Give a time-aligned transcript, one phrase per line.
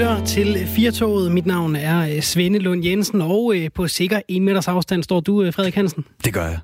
[0.00, 1.32] lytter til Firtoget.
[1.32, 5.20] Mit navn er øh, Svende Lund Jensen, og øh, på sikker en meters afstand står
[5.20, 6.04] du, øh, Frederik Hansen.
[6.24, 6.58] Det gør jeg.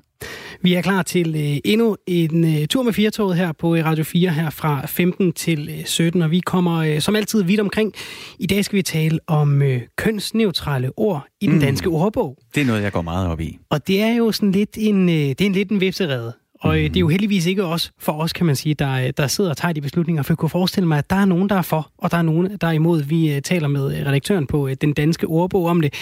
[0.61, 4.85] Vi er klar til endnu en tur med Firtoget her på Radio 4 her fra
[4.85, 7.93] 15 til 17, og vi kommer som altid vidt omkring.
[8.39, 9.63] I dag skal vi tale om
[9.97, 11.61] kønsneutrale ord i den mm.
[11.61, 12.37] danske ordbog.
[12.55, 13.57] Det er noget, jeg går meget op i.
[13.69, 16.33] Og det er jo sådan lidt en, det er en lidt en vipserede.
[16.59, 16.83] Og mm.
[16.83, 19.49] det er jo heldigvis ikke os, for os kan man sige, der, øh, der sidder
[19.49, 20.23] og tager de beslutninger.
[20.23, 22.21] For jeg kunne forestille mig, at der er nogen, der er for, og der er
[22.21, 23.03] nogen, der er imod.
[23.03, 25.93] Vi øh, taler med redaktøren på den danske ordbog om det.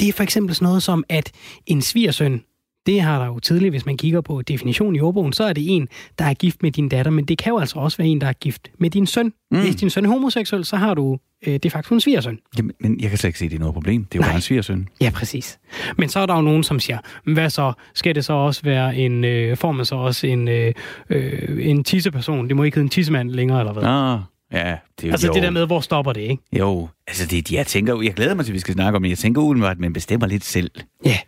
[0.00, 1.32] Det er for eksempel sådan noget som, at
[1.66, 2.42] en svigersøn,
[2.86, 5.76] det har der jo tidligere, hvis man kigger på definitionen i ordbogen, så er det
[5.76, 8.20] en, der er gift med din datter, men det kan jo altså også være en,
[8.20, 9.32] der er gift med din søn.
[9.50, 9.60] Mm.
[9.60, 12.38] Hvis din søn er homoseksuel, så har du øh, det er faktisk en svigersøn.
[12.58, 14.04] Jamen, men jeg kan slet ikke se, at det er noget problem.
[14.04, 14.28] Det er jo Nej.
[14.28, 14.88] bare en svigersøn.
[15.00, 15.58] Ja, præcis.
[15.98, 17.72] Men så er der jo nogen, som siger, hvad så?
[17.94, 20.72] Skal det så også være en, øh, får man så også en, øh,
[21.10, 22.48] øh, en tisseperson?
[22.48, 23.82] Det må ikke hedde en tissemand længere, eller hvad?
[23.82, 24.18] Ah.
[24.52, 25.32] Ja, det er Altså jo.
[25.32, 26.42] det der med, hvor stopper det, ikke?
[26.52, 29.10] Jo, altså det, jeg tænker, jeg glæder mig til, at vi skal snakke om det.
[29.10, 30.70] Jeg tænker umiddelbart, at man bestemmer lidt selv.
[31.04, 31.18] Ja.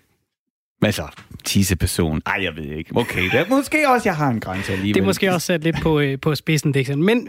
[0.83, 1.03] Men så,
[1.45, 2.23] tisseperson.
[2.27, 2.97] Ej, jeg ved ikke.
[2.97, 4.95] Okay, det er måske også, jeg har en grænse alligevel.
[4.95, 7.03] Det er måske også sat lidt på, øh, på spidsen, Dixon.
[7.03, 7.29] Men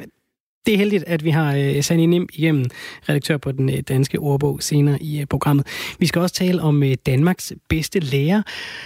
[0.65, 2.65] det er heldigt, at vi har øh, Sani Nim igennem,
[3.09, 5.67] redaktør på den øh, danske ordbog, senere i øh, programmet.
[5.99, 8.41] Vi skal også tale om øh, Danmarks bedste lærer.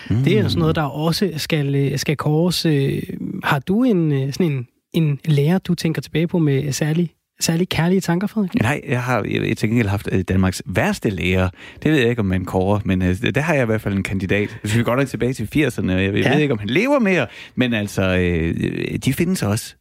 [0.09, 0.23] Mm.
[0.23, 2.66] Det er sådan noget, der også skal, øh, skal kores.
[2.66, 3.03] Øh,
[3.44, 7.69] har du en, øh, sådan en, en lærer, du tænker tilbage på med særlig særlig
[7.69, 8.61] kærlige tanker, Frederik?
[8.61, 11.50] Nej, jeg har jeg, til gengæld haft øh, Danmarks værste lærer.
[11.83, 13.94] Det ved jeg ikke, om man kårer, men uh, der har jeg i hvert fald
[13.94, 14.58] en kandidat.
[14.61, 16.33] Hvis vi går nok tilbage til 80'erne, jeg, jeg ja.
[16.33, 19.75] ved ikke, om han lever mere, men altså, uh, de findes også.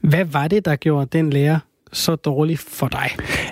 [0.00, 1.58] Hvad var det, der gjorde den lærer
[1.94, 3.10] så dårlig for dig?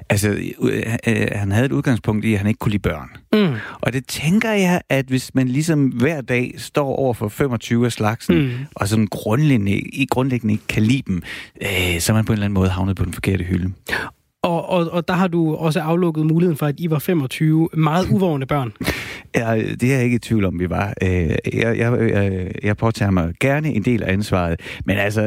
[0.09, 3.11] Altså, øh, øh, han havde et udgangspunkt i, at han ikke kunne lide børn.
[3.33, 3.55] Mm.
[3.81, 7.93] Og det tænker jeg, at hvis man ligesom hver dag står over for 25 af
[7.93, 8.53] slagsen, mm.
[8.75, 11.23] og sådan grundlæggende, i grundlæggende ikke kan lide dem,
[11.63, 13.73] øh, så er man på en eller anden måde havnet på den forkerte hylde.
[14.43, 18.09] Og, og, og der har du også aflukket muligheden for, at I var 25 meget
[18.11, 18.73] uvågne børn.
[19.37, 20.95] Ja, det er jeg ikke i tvivl om, vi var.
[21.03, 25.23] Øh, jeg, jeg, jeg, jeg påtager mig gerne en del af ansvaret, men altså,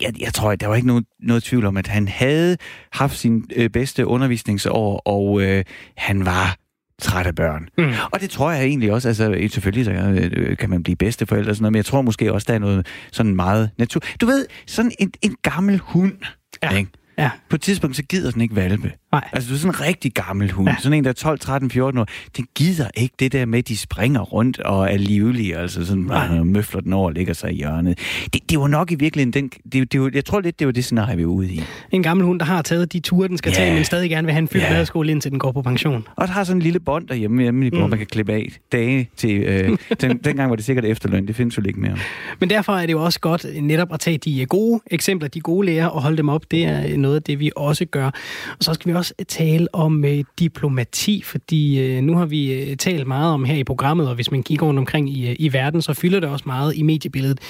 [0.00, 2.56] jeg, jeg tror, der var ikke noget, noget tvivl om, at han havde
[2.92, 5.64] haft sin øh, bedste undervisningsår, og øh,
[5.96, 6.56] han var
[7.02, 7.68] træt af børn.
[7.78, 7.92] Mm.
[8.10, 9.92] Og det tror jeg egentlig også, altså selvfølgelig så
[10.32, 12.58] øh, kan man blive bedsteforældre og sådan noget, men jeg tror måske også, der er
[12.58, 14.00] noget sådan meget natur.
[14.20, 16.14] Du ved, sådan en, en gammel hund,
[16.62, 16.76] ja.
[16.76, 16.90] ikke?
[17.18, 17.30] Ja.
[17.50, 18.92] På et tidspunkt, så gider den ikke valpe.
[19.12, 19.28] Nej.
[19.32, 20.68] Altså, du er sådan en rigtig gammel hund.
[20.68, 20.76] Ja.
[20.78, 22.06] Sådan en, der er 12, 13, 14 år.
[22.36, 25.56] Den gider ikke det der med, at de springer rundt og er livlige.
[25.56, 26.42] Altså sådan, Nej.
[26.42, 27.98] møfler den over og ligger sig i hjørnet.
[28.32, 30.72] Det, det var nok i virkeligheden, den, det, det var, jeg tror lidt, det var
[30.72, 31.62] det scenarie, vi var ude i.
[31.90, 33.56] En gammel hund, der har taget de ture, den skal ja.
[33.56, 34.72] tage, men stadig gerne vil have en fyldt ja.
[34.72, 36.06] madskole, indtil den går på pension.
[36.16, 37.90] Og der har sådan en lille bånd derhjemme, hjemme, hvor mm.
[37.90, 39.36] man kan klippe af dage til...
[39.36, 41.26] Øh, den, dengang var det sikkert efterløn.
[41.26, 41.96] Det findes jo ikke mere.
[42.40, 45.66] Men derfor er det jo også godt netop at tage de gode eksempler, de gode
[45.66, 46.42] lærer, og holde dem op.
[46.50, 48.06] Det er noget af det, vi også gør.
[48.06, 52.76] Og så skal vi også tale om øh, diplomati, fordi øh, nu har vi øh,
[52.76, 55.52] talt meget om her i programmet, og hvis man kigger rundt omkring i, øh, i
[55.52, 57.40] verden, så fylder det også meget i mediebilledet.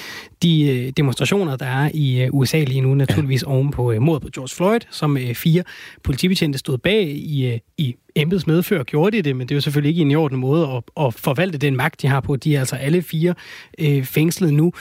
[0.43, 3.47] De øh, demonstrationer, der er i øh, USA lige nu, naturligvis ja.
[3.47, 5.63] oven på øh, mordet på George Floyd, som øh, fire
[6.03, 9.61] politibetjente stod bag i, øh, i embeds medfør gjorde de det, men det er jo
[9.61, 12.35] selvfølgelig ikke en i orden måde at, at forvalte den magt, de har på.
[12.35, 13.33] De er altså alle fire
[13.79, 14.71] øh, fængslet nu.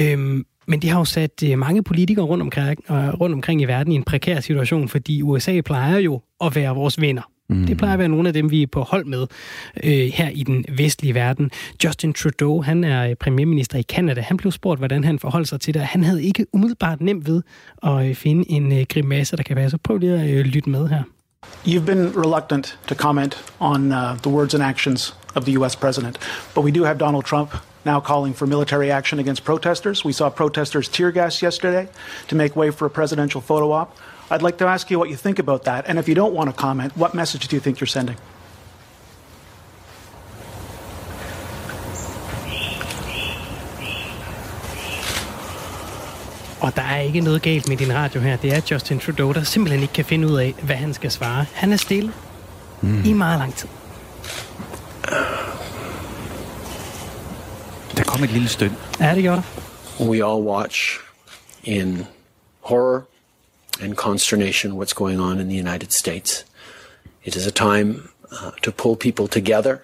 [0.00, 3.64] Øhm, men det har jo sat øh, mange politikere rundt omkring, øh, rundt omkring i
[3.64, 7.22] verden i en prekær situation, fordi USA plejer jo at være vores venner.
[7.48, 7.66] Mm.
[7.66, 9.26] Det plejer at være nogle af dem, vi er på hold med
[9.84, 11.50] øh, her i den vestlige verden.
[11.84, 14.20] Justin Trudeau, han er øh, premierminister i Kanada.
[14.20, 15.82] Han blev spurgt, hvordan han forholdt sig til det.
[15.82, 17.42] Han havde ikke umiddelbart nemt ved
[17.82, 19.70] at finde en grimasse, der kan være.
[19.70, 21.02] Så prøv lige at lytte med her.
[21.66, 25.76] You've been reluctant to comment on uh, the words and actions of the U.S.
[25.76, 26.18] president,
[26.54, 27.50] but we do have Donald Trump
[27.86, 30.04] now calling for military action against protesters.
[30.04, 31.88] We saw protesters tear gas yesterday
[32.28, 33.88] to make way for a presidential photo op.
[34.30, 35.88] I'd like to ask you what you think about that.
[35.88, 38.18] And if you don't want to comment, what message do you think you're sending?
[46.60, 48.36] Og der er ikke noget galt med din radio her.
[48.36, 51.46] Det er Justin Trudeau, der simpelthen ikke kan finde ud af, hvad han skal svare.
[51.52, 52.12] Han er stille
[52.80, 53.04] mm.
[53.04, 53.68] i meget lang tid.
[57.96, 58.72] Der kom et lille støn.
[59.00, 60.06] Ja, det gjorde der.
[60.06, 61.00] We all watch
[61.64, 62.06] in
[62.60, 63.06] horror
[63.80, 66.44] and consternation what's going on in the United States.
[67.24, 69.78] It is a time uh, to pull people together,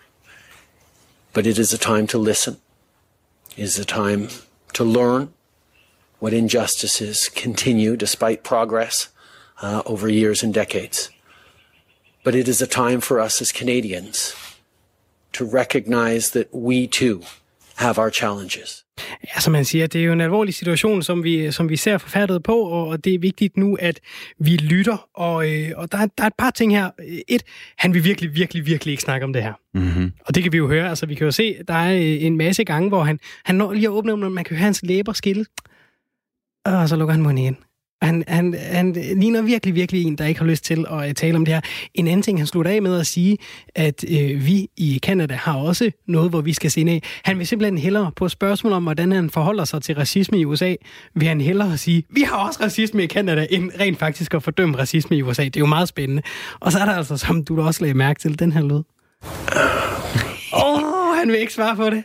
[1.32, 2.56] but it is a time to listen.
[3.56, 4.28] It is a time
[4.74, 5.28] to learn
[6.18, 9.08] what injustices continue despite progress
[9.62, 11.10] uh, over years and decades.
[12.24, 14.34] But it is a time for us as Canadians
[15.32, 17.22] to recognize that we too
[17.76, 18.84] have our challenges.
[19.34, 21.98] Ja, som man siger, det er jo en alvorlig situation, som vi, som vi ser
[21.98, 24.00] forfærdet på, og det er vigtigt nu, at
[24.38, 25.08] vi lytter.
[25.14, 26.90] Og, øh, og der, der er et par ting her.
[27.28, 27.42] Et,
[27.78, 29.52] han vil virkelig, virkelig, virkelig ikke snakke om det her.
[29.74, 30.12] Mm-hmm.
[30.26, 30.88] Og det kan vi jo høre.
[30.88, 33.72] Altså, vi kan jo se, der er øh, en masse gange, hvor han, han når
[33.72, 35.46] lige at åbne, man kan høre hans læber skille.
[36.64, 37.56] Og så lukker han munden igen.
[38.02, 41.36] Han, han, han ligner virkelig, virkelig en, der ikke har lyst til at øh, tale
[41.36, 41.60] om det her.
[41.94, 43.38] En anden ting, han slutter af med at sige,
[43.74, 47.02] at øh, vi i Kanada har også noget, hvor vi skal se af.
[47.24, 50.74] Han vil simpelthen hellere på spørgsmål om, hvordan han forholder sig til racisme i USA,
[51.14, 54.78] vil han hellere sige, vi har også racisme i Kanada, end rent faktisk at fordømme
[54.78, 55.44] racisme i USA.
[55.44, 56.22] Det er jo meget spændende.
[56.60, 58.82] Og så er der altså, som du også lagde mærke til, den her lyd.
[61.22, 62.04] Han vil ikke svare på det.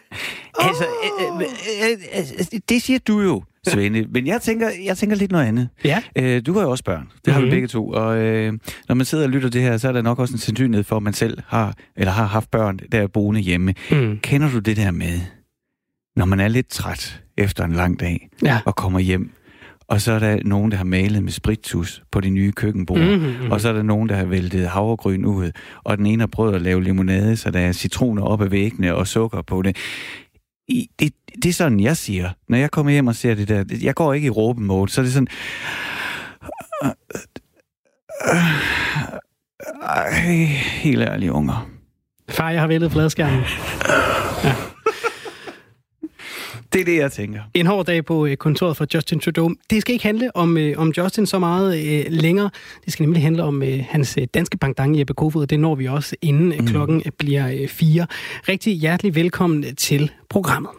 [0.60, 0.66] Oh.
[0.68, 1.42] Altså, øh,
[1.90, 3.44] øh, øh, det siger du jo.
[3.68, 4.06] Svende.
[4.10, 5.70] Men jeg tænker, jeg tænker lidt noget andet.
[5.84, 6.02] Ja.
[6.16, 7.12] Øh, du har jo også børn.
[7.26, 7.52] Det har mm-hmm.
[7.52, 7.90] vi begge to.
[7.90, 8.54] Og øh,
[8.88, 10.98] når man sidder og lytter det her, så er der nok også en sandsynlighed for,
[10.98, 13.74] at man selv har, eller har haft børn, der er boende hjemme.
[13.92, 14.20] Mm.
[14.20, 15.20] Kender du det der med,
[16.16, 18.60] når man er lidt træt efter en lang dag, ja.
[18.66, 19.32] og kommer hjem,
[19.90, 23.00] og så er der nogen, der har malet med spritus på de nye køkkenbord.
[23.00, 23.52] Mm-hmm.
[23.52, 25.52] Og så er der nogen, der har væltet havregryn ud.
[25.84, 28.96] Og den ene har prøvet at lave limonade, så der er citroner op ad væggene
[28.96, 29.78] og sukker på det
[30.68, 31.14] i, det,
[31.44, 32.30] det er sådan, jeg siger.
[32.50, 35.02] Når jeg kommer hjem og ser det der, jeg går ikke i råben mode, så
[35.02, 35.28] er det sådan...
[39.82, 40.22] Ej,
[40.82, 41.70] helt ærligt, unger.
[42.30, 43.44] Far, jeg har væltet fladskærmen.
[44.44, 44.54] Ja.
[46.78, 47.42] Det er det, jeg tænker.
[47.54, 49.52] En hård dag på øh, kontoret for Justin Trudeau.
[49.70, 52.50] Det skal ikke handle om, øh, om Justin så meget øh, længere.
[52.86, 55.48] Det skal nemlig handle om øh, hans øh, danske bankdang Jeppe Kofod.
[55.48, 56.68] Det når vi også, inden mm.
[56.68, 58.08] klokken bliver øh, fire.
[58.50, 60.72] Rigtig hjertelig velkommen til programmet.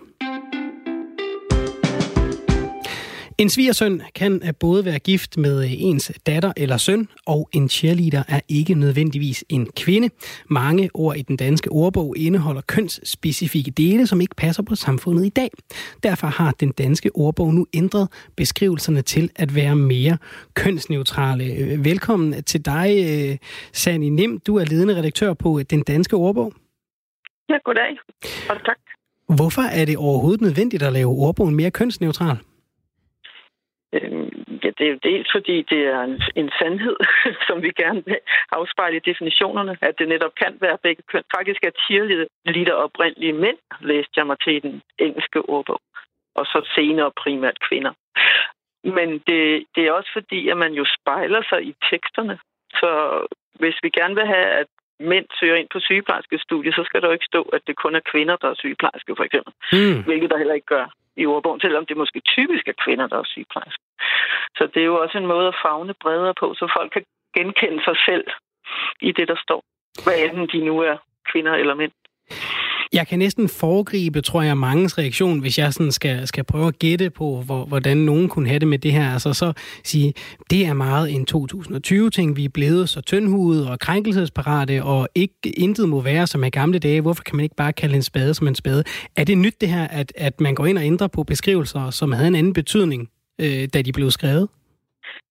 [3.38, 8.40] En svigersøn kan både være gift med ens datter eller søn, og en cheerleader er
[8.48, 10.10] ikke nødvendigvis en kvinde.
[10.46, 15.28] Mange ord i den danske ordbog indeholder kønsspecifikke dele, som ikke passer på samfundet i
[15.28, 15.50] dag.
[16.02, 20.18] Derfor har den danske ordbog nu ændret beskrivelserne til at være mere
[20.54, 21.44] kønsneutrale.
[21.84, 23.38] Velkommen til dig,
[23.72, 24.40] Sani Nim.
[24.46, 26.52] Du er ledende redaktør på den danske ordbog.
[27.48, 27.98] Ja, goddag.
[28.50, 28.76] Og tak.
[29.36, 32.38] Hvorfor er det overhovedet nødvendigt at lave ordbogen mere kønsneutral?
[33.92, 36.96] Øhm, ja, det er jo dels fordi, det er en, en sandhed,
[37.46, 38.18] som vi gerne vil
[38.52, 41.22] afspejle i definitionerne, at det netop kan være begge køn.
[41.36, 45.80] Faktisk er cheerleader oprindelige mænd, læste jeg mig til den engelske ordbog,
[46.34, 47.92] og så senere primært kvinder.
[48.84, 52.38] Men det, det er også fordi, at man jo spejler sig i teksterne.
[52.70, 52.90] Så
[53.60, 54.66] hvis vi gerne vil have, at
[55.00, 58.08] mænd søger ind på sygeplejerskestudiet, så skal der jo ikke stå, at det kun er
[58.12, 59.52] kvinder, der er sygeplejerske, for eksempel.
[59.72, 60.02] Mm.
[60.08, 60.86] Hvilket der heller ikke gør
[61.16, 63.84] i ordbogen, selvom det måske typisk er kvinder, der er sygeplejersker.
[64.56, 67.04] Så det er jo også en måde at fagne bredere på, så folk kan
[67.36, 68.26] genkende sig selv
[69.00, 69.62] i det, der står.
[70.04, 70.96] Hvad enten de nu er
[71.30, 71.92] kvinder eller mænd.
[72.92, 76.78] Jeg kan næsten foregribe, tror jeg, mangens reaktion, hvis jeg sådan skal, skal prøve at
[76.78, 79.12] gætte på, hvor, hvordan nogen kunne have det med det her.
[79.12, 79.52] Altså så
[79.84, 80.14] sige,
[80.50, 82.36] det er meget en 2020-ting.
[82.36, 86.78] Vi er blevet så tyndhudet og krænkelsesparate, og ikke, intet må være som i gamle
[86.78, 87.00] dage.
[87.00, 88.84] Hvorfor kan man ikke bare kalde en spade som en spade?
[89.16, 92.12] Er det nyt det her, at, at man går ind og ændrer på beskrivelser, som
[92.12, 94.48] havde en anden betydning, øh, da de blev skrevet?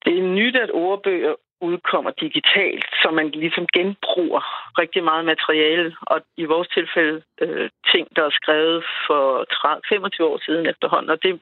[0.06, 4.44] Det er nyt, at ordbøger udkommer digitalt, så man ligesom genbruger
[4.82, 10.28] rigtig meget materiale, og i vores tilfælde øh, ting, der er skrevet for 30, 25
[10.28, 11.40] år siden efterhånden, og det,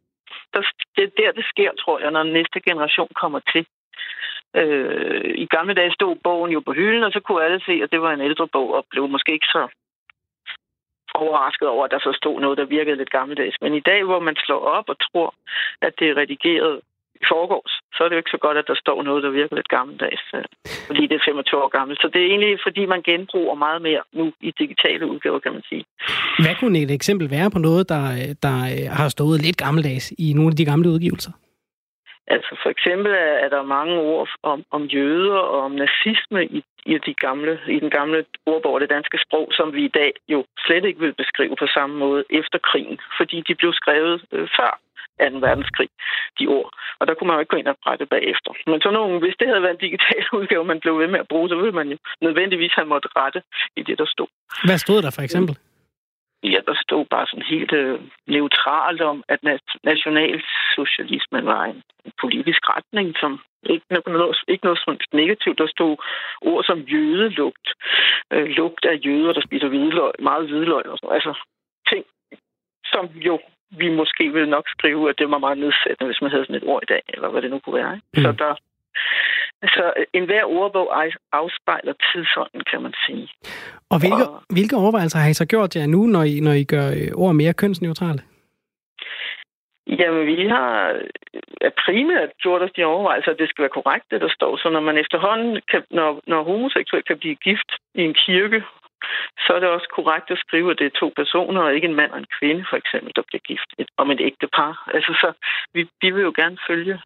[0.53, 0.61] der,
[0.95, 3.65] det er der, det sker, tror jeg, når næste generation kommer til.
[4.55, 7.91] Øh, I gamle dage stod bogen jo på hylden, og så kunne alle se, at
[7.91, 9.67] det var en ældre bog, og blev måske ikke så
[11.13, 13.57] overrasket over, at der så stod noget, der virkede lidt gammeldags.
[13.61, 15.33] Men i dag, hvor man slår op og tror,
[15.81, 16.81] at det er redigeret
[17.31, 19.69] foregås, så er det jo ikke så godt, at der står noget, der virker lidt
[19.77, 20.43] gammeldags, øh,
[20.87, 22.01] fordi det er 25 år gammelt.
[22.01, 25.63] Så det er egentlig, fordi man genbruger meget mere nu i digitale udgaver, kan man
[25.69, 25.83] sige.
[26.43, 28.03] Hvad kunne et eksempel være på noget, der,
[28.45, 28.55] der
[28.99, 31.31] har stået lidt gammeldags i nogle af de gamle udgivelser?
[32.27, 33.11] Altså for eksempel
[33.45, 37.79] er der mange ord om, om jøder og om nazisme i, i, de gamle, i
[37.79, 41.55] den gamle ordbog det danske sprog, som vi i dag jo slet ikke vil beskrive
[41.59, 44.79] på samme måde efter krigen, fordi de blev skrevet øh, før
[45.19, 45.39] 2.
[45.47, 45.89] verdenskrig,
[46.39, 46.69] de ord.
[46.99, 48.51] Og der kunne man jo ikke gå ind og rette bagefter.
[48.71, 51.27] Men så nogen, hvis det havde været en digital udgave, man blev ved med at
[51.27, 53.41] bruge, så ville man jo nødvendigvis have måttet rette
[53.75, 54.27] i det, der stod.
[54.67, 55.55] Hvad stod der for eksempel?
[56.43, 59.39] Ja, der stod bare sådan helt øh, neutralt om, at
[59.83, 61.83] nationalsocialismen var en
[62.21, 63.31] politisk retning, som
[63.69, 65.57] ikke noget, ikke noget sådan negativt.
[65.57, 65.97] Der stod
[66.41, 67.67] ord som jødelugt,
[68.33, 71.33] øh, lugt af jøder, der spiser hvidløg, meget hvidløg og sådan Altså
[71.89, 72.05] ting,
[72.85, 73.39] som jo
[73.77, 76.69] vi måske ville nok skrive, at det var meget nedsættende, hvis man havde sådan et
[76.71, 77.93] ord i dag, eller hvad det nu kunne være.
[77.95, 78.07] Ikke?
[78.13, 78.23] Mm.
[78.23, 78.53] Så der,
[79.63, 80.87] Så enhver ordbog
[81.31, 83.29] afspejler tidsånden, kan man sige.
[83.89, 86.63] Og hvilke, og, hvilke overvejelser har I så gjort jer nu, når I, når I
[86.63, 88.21] gør øh, ord mere kønsneutrale?
[89.87, 91.01] Jamen, vi har
[91.85, 94.57] primært gjort os de overvejelser, at det skal være korrekt, det der står.
[94.57, 98.63] Så når man efterhånden, kan, når, når homoseksuel kan blive gift i en kirke,
[99.43, 101.99] så er det også korrekt at skrive, at det er to personer, og ikke en
[102.01, 104.73] mand og en kvinde, for eksempel, der bliver gift om et ægte par.
[104.93, 105.29] Altså, så
[105.73, 106.99] vi, vi vil jo gerne følge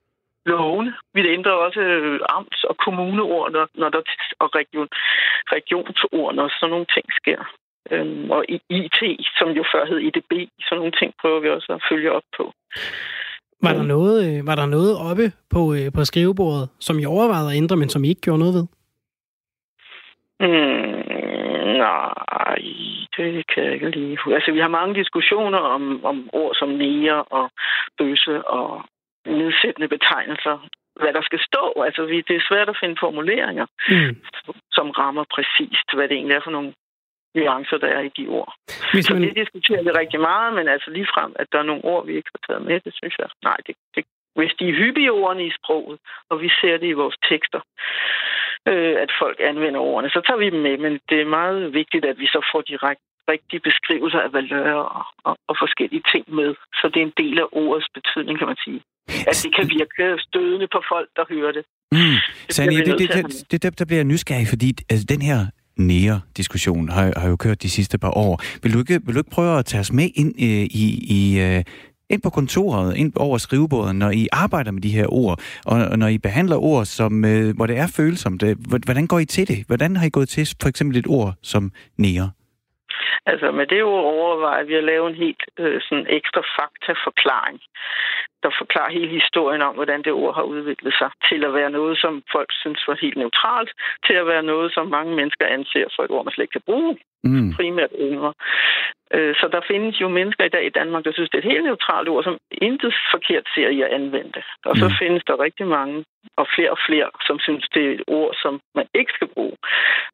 [0.46, 0.94] lovene.
[1.14, 4.02] Vi ændrer også øh, amts- og kommuneord, når, når der,
[4.40, 4.90] og region,
[5.56, 7.42] regionsord, når sådan nogle ting sker.
[7.92, 9.00] Øhm, og IT,
[9.38, 12.54] som jo før hed IDB, sådan nogle ting prøver vi også at følge op på.
[13.64, 17.52] Var der noget, øh, var der noget oppe på, øh, på skrivebordet, som I overvejede
[17.52, 18.66] at ændre, men som I ikke gjorde noget ved?
[20.40, 21.19] Mm,
[21.84, 22.62] nej,
[23.18, 24.18] det kan jeg ikke lige.
[24.38, 27.52] Altså, vi har mange diskussioner om, om ord som nære og
[27.98, 28.84] bøsse og
[29.26, 30.68] nedsættende betegnelser,
[31.02, 31.82] hvad der skal stå.
[31.88, 34.16] Altså, vi, det er svært at finde formuleringer, mm.
[34.72, 36.74] som rammer præcist, hvad det egentlig er for nogle
[37.36, 38.54] nuancer, der er i de ord.
[38.94, 39.22] Hvis man...
[39.22, 42.06] Så det diskuterer vi rigtig meget, men altså lige frem, at der er nogle ord,
[42.06, 44.06] vi ikke har taget med, det synes jeg, nej, det, det,
[44.36, 47.62] hvis de er hyppige ordene i sproget, og vi ser det i vores tekster,
[48.68, 52.06] øh, at folk anvender ordene, så tager vi dem med, men det er meget vigtigt,
[52.06, 56.50] at vi så får direkte rigtige beskrivelser af valør og, og, og forskellige ting med.
[56.80, 58.82] Så det er en del af ordets betydning, kan man sige.
[59.30, 61.64] At det kan virke stødende på folk, der hører det.
[61.92, 62.18] Mm.
[62.48, 65.40] Det, Sanja, det, det, det, det, det, der bliver nysgerrig, fordi altså, den her
[65.80, 68.42] nære-diskussion har, har jo kørt de sidste par år.
[68.64, 70.86] Vil du ikke, vil du ikke prøve at tage os med ind øh, i,
[71.18, 71.64] i øh,
[72.10, 76.08] ind på kontoret, ind over skrivebordet, når I arbejder med de her ord, og, når
[76.08, 78.44] I behandler ord, som, øh, hvor det er følsomt.
[78.44, 79.60] Øh, hvordan går I til det?
[79.68, 82.30] Hvordan har I gået til for eksempel et ord som nære?
[83.26, 87.60] Altså med det ord overvejer vi at lave en helt øh, sådan ekstra faktaforklaring,
[88.44, 91.96] der forklarer hele historien om, hvordan det ord har udviklet sig til at være noget,
[92.04, 93.72] som folk synes var helt neutralt,
[94.08, 96.70] til at være noget, som mange mennesker anser for et ord, man slet ikke kan
[96.70, 97.54] bruge, mm.
[97.58, 98.34] primært yngre.
[99.14, 101.52] Øh, så der findes jo mennesker i dag i Danmark, der synes, det er et
[101.54, 104.46] helt neutralt ord, som intet forkert ser i at anvende det.
[104.66, 104.94] Og så mm.
[105.02, 106.04] findes der rigtig mange,
[106.38, 109.58] og flere og flere, som synes, det er et ord, som man ikke skal bruge.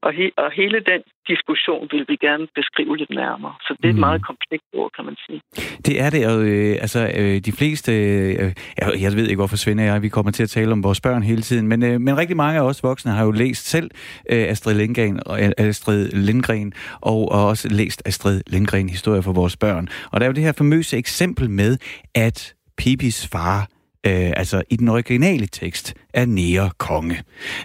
[0.01, 3.55] Og, he- og hele den diskussion vil vi gerne beskrive lidt nærmere.
[3.62, 4.00] Så det er et mm.
[4.08, 5.41] meget komplekst ord, kan man sige.
[5.88, 9.57] Det er det, og øh, altså, øh, de fleste, øh, jeg, jeg ved ikke, hvorfor
[9.57, 12.01] Svend og jeg, vi kommer til at tale om vores børn hele tiden, men, øh,
[12.01, 13.91] men rigtig mange af os voksne har jo læst selv
[14.29, 15.19] øh, Astrid Lindgren,
[15.57, 19.88] Astrid Lindgren og, og også læst Astrid Lindgren historie for vores børn.
[20.12, 21.77] Og der er jo det her famøse eksempel med,
[22.15, 23.67] at Pipis far
[24.05, 27.24] øh, altså i den originale tekst, er nære konge,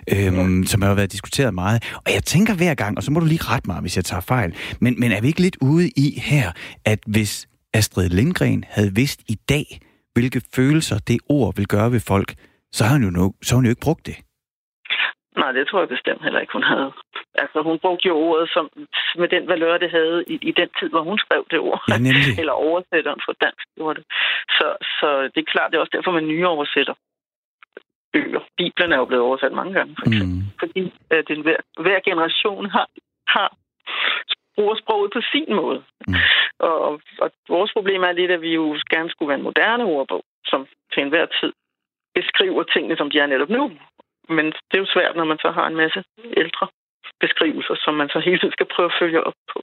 [0.09, 0.67] øhm, ja.
[0.67, 1.83] som har været diskuteret meget.
[1.95, 4.21] Og jeg tænker hver gang, og så må du lige rette mig, hvis jeg tager
[4.21, 6.53] fejl, men, men er vi ikke lidt ude i her,
[6.85, 9.81] at hvis Astrid Lindgren havde vidst i dag,
[10.15, 12.29] hvilke følelser det ord vil gøre ved folk,
[12.77, 14.17] så har hun jo, no, så har hun jo ikke brugt det.
[15.41, 16.93] Nej, det tror jeg bestemt heller ikke, hun havde.
[17.43, 18.65] Altså, hun brugte jo ordet som,
[19.21, 21.81] med den valør, det havde i, i den tid, hvor hun skrev det ord.
[21.89, 21.97] Ja,
[22.41, 24.05] Eller oversætteren for dansk gjorde det.
[24.57, 24.67] Så,
[24.99, 26.95] så det er klart, det er også derfor, man nye oversætter
[28.13, 28.43] bøger.
[28.57, 30.39] Bibelen er jo blevet oversat mange gange, for eksempel.
[30.39, 30.51] Mm.
[30.63, 32.87] Fordi at den hver, hver generation har,
[33.35, 33.49] har
[34.55, 35.81] bruger sproget på sin måde.
[36.09, 36.15] Mm.
[36.61, 40.25] Og, og vores problem er lidt, at vi jo gerne skulle være en moderne ordbog,
[40.45, 41.53] som til enhver tid
[42.15, 43.71] beskriver tingene, som de er netop nu.
[44.29, 46.05] Men det er jo svært, når man så har en masse
[46.37, 46.67] ældre
[47.21, 49.61] beskrivelser, som man så hele tiden skal prøve at følge op på.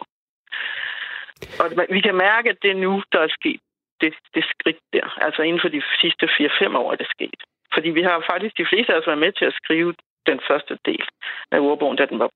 [1.62, 3.62] Og vi kan mærke, at det er nu, der er sket
[4.01, 5.08] det, det skridt der.
[5.25, 7.42] Altså inden for de sidste 4-5 år er det sket.
[7.74, 9.94] Fordi vi har faktisk de fleste af os været med til at skrive
[10.25, 11.06] den første del
[11.51, 12.30] af ordbogen, da den var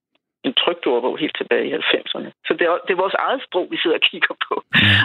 [0.47, 2.29] en trygt ordbog helt tilbage i 90'erne.
[2.47, 4.55] Så det er, det er vores eget sprog, vi sidder og kigger på.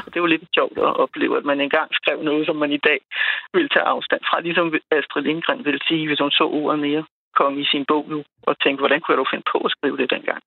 [0.05, 2.81] Og det var lidt sjovt at opleve, at man engang skrev noget, som man i
[2.89, 3.01] dag
[3.57, 4.41] vil tage afstand fra.
[4.47, 4.67] Ligesom
[4.99, 7.05] Astrid Lindgren ville sige, hvis hun så ordet mere
[7.41, 9.97] konge i sin bog nu, og tænkte, hvordan kunne jeg dog finde på at skrive
[10.01, 10.41] det dengang?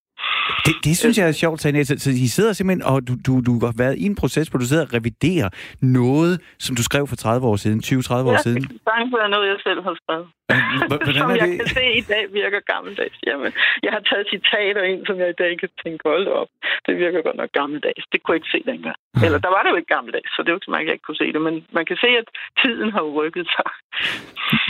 [0.66, 1.84] Det, det synes jeg er sjovt, Tanja.
[1.84, 4.60] Så, så I sidder simpelthen, og du, du, du har været i en proces, hvor
[4.60, 5.50] du sidder og reviderer
[5.82, 6.34] noget,
[6.66, 8.62] som du skrev for 30 år siden, 20-30 år ja, siden.
[8.62, 10.28] det kan være noget, jeg selv har skrevet.
[10.90, 11.58] Hvordan som jeg det?
[11.60, 13.18] kan se i dag virker gammeldags.
[13.30, 13.52] Jamen,
[13.86, 16.50] jeg har taget citater ind, som jeg i dag kan tænke, hold op,
[16.86, 18.04] det virker godt nok gammeldags.
[18.12, 19.00] Det kunne jeg ikke se dengang.
[19.16, 19.26] Ja.
[19.26, 20.96] Eller der var det jo ikke gammeldags, så det er jo ikke så meget, jeg
[20.98, 21.42] ikke kunne se det.
[21.48, 22.28] Men man kan se, at
[22.62, 23.70] tiden har rykket sig.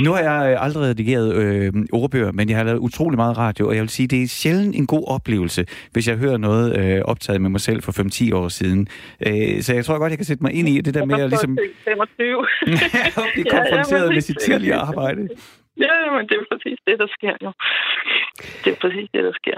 [0.06, 1.70] Nu har jeg øh, aldrig redigeret øh,
[2.02, 4.76] ordbøger, men jeg har lavet utrolig meget radio, og jeg vil sige, det er sjældent
[4.76, 5.62] en god oplevelse,
[5.94, 8.88] hvis jeg hører noget øh, optaget med mig selv for 5-10 år siden.
[9.28, 11.30] Øh, så jeg tror godt, jeg kan sætte mig ind i det der med at
[11.30, 11.58] ligesom...
[11.84, 12.48] 25.
[13.34, 15.30] blive konfronteret ja, ja, med sit tidligere arbejde.
[15.86, 17.52] Ja, men det er præcis det, der sker jo.
[18.64, 19.58] Det er præcis det, der sker.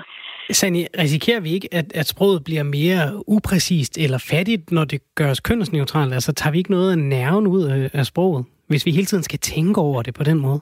[0.51, 5.39] Sani, risikerer vi ikke, at, at sproget bliver mere upræcist eller fattigt, når det gøres
[5.39, 6.13] kønsneutralt?
[6.13, 9.23] Altså tager vi ikke noget af nerven ud af, af sproget, hvis vi hele tiden
[9.23, 10.61] skal tænke over det på den måde?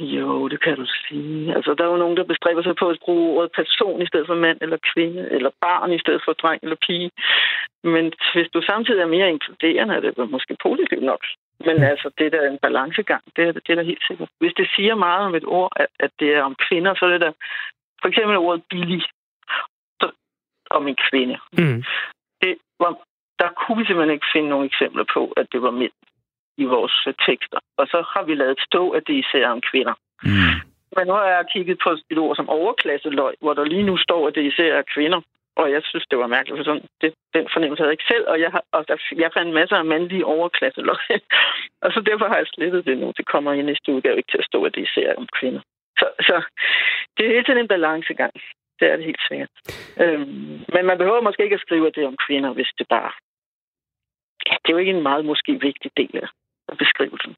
[0.00, 1.54] Jo, det kan du sige.
[1.56, 4.26] Altså, der er jo nogen, der bestræber sig på at bruge ordet person i stedet
[4.26, 7.10] for mand eller kvinde, eller barn i stedet for dreng eller pige.
[7.84, 11.22] Men hvis du samtidig er mere inkluderende, er det måske positivt nok.
[11.66, 14.28] Men altså, det der er en balancegang, det er, det er da helt sikkert.
[14.40, 17.10] Hvis det siger meget om et ord, at, at det er om kvinder, så er
[17.10, 17.32] det der
[18.00, 19.02] for eksempel ordet billig
[20.70, 21.38] om en kvinde.
[21.52, 21.84] Mm.
[22.42, 22.92] Det var,
[23.38, 25.92] der kunne vi simpelthen ikke finde nogle eksempler på, at det var mænd
[26.56, 27.58] i vores øh, tekster.
[27.76, 29.94] Og så har vi lavet stå, at det især er om kvinder.
[30.22, 30.54] Mm.
[30.96, 34.28] Men nu har jeg kigget på et ord som overklasseløg, hvor der lige nu står,
[34.28, 35.20] at det især er kvinder.
[35.60, 38.24] Og jeg synes, det var mærkeligt, for sådan, det, den fornemmelse havde jeg ikke selv.
[38.32, 40.98] Og jeg, har, og der, jeg fandt masser af mandlige overklasseløg.
[41.84, 43.12] og så derfor har jeg slettet det nu.
[43.16, 45.60] Det kommer i næste udgave ikke til at stå, at det især om kvinder.
[45.98, 46.36] Så, så
[47.16, 48.32] det er hele tiden en balancegang.
[48.80, 49.50] Det er det helt sikkert.
[50.02, 52.86] Øhm, men man behøver måske ikke at skrive, at det er om kvinder, hvis det
[52.88, 53.12] bare...
[54.48, 56.28] Ja, det er jo ikke en meget måske vigtig del af
[56.78, 57.34] beskrivelsen.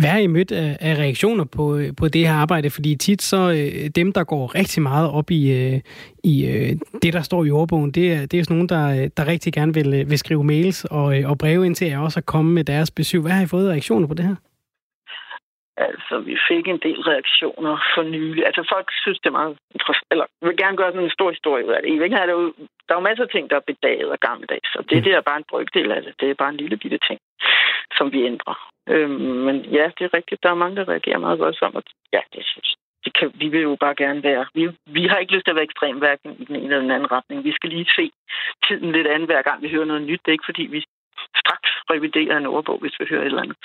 [0.00, 1.64] Hvad har I mødt af, reaktioner på,
[1.98, 2.70] på det her arbejde?
[2.70, 5.80] Fordi tit så øh, dem, der går rigtig meget op i, øh,
[6.24, 6.70] i øh,
[7.02, 9.74] det, der står i ordbogen, det er, det er sådan nogen, der, der rigtig gerne
[9.74, 12.90] vil, vil skrive mails og, og breve ind til jer også at komme med deres
[12.90, 13.20] besøg.
[13.20, 14.36] Hvad har I fået af reaktioner på det her?
[15.88, 18.42] Altså, vi fik en del reaktioner for nylig.
[18.46, 21.66] Altså, folk synes, det er meget interessant, eller vil gerne gøre sådan en stor historie
[21.66, 21.88] ud af det.
[21.88, 22.46] I virkeligheden er det jo,
[22.86, 25.02] der er jo masser af ting, der er bedaget og gammeldags, og det, mm.
[25.04, 26.12] det er bare en brygdel af det.
[26.20, 27.18] Det er bare en lille bitte ting,
[27.98, 28.56] som vi ændrer.
[28.88, 30.42] Øhm, men ja, det er rigtigt.
[30.42, 31.82] Der er mange, der reagerer meget voldsomt, og
[32.12, 34.46] ja, det synes det kan, vi vil jo bare gerne være.
[34.54, 36.90] Vi, vi har ikke lyst til at være ekstrem hverken i den ene eller den
[36.90, 37.44] anden retning.
[37.44, 38.10] Vi skal lige se
[38.68, 40.20] tiden lidt an, hver gang vi hører noget nyt.
[40.24, 40.84] Det er ikke, fordi vi
[41.42, 43.58] straks revidere en ordbog, hvis vi hører et eller andet.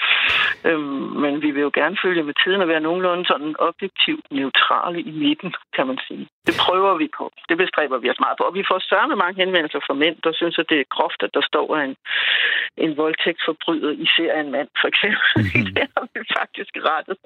[0.68, 5.00] Øhm, men vi vil jo gerne følge med tiden og være nogenlunde sådan objektivt neutrale
[5.02, 6.28] i midten, kan man sige.
[6.48, 7.26] Det prøver vi på.
[7.50, 8.44] Det bestræber vi os meget på.
[8.44, 11.34] Og vi får sørme mange henvendelser fra mænd, der synes, at det er groft, at
[11.34, 11.96] der står en,
[12.78, 15.28] en voldtægtsforbryder i serien mand, for eksempel.
[15.36, 15.66] Mm-hmm.
[15.78, 17.18] det har vi faktisk rettet.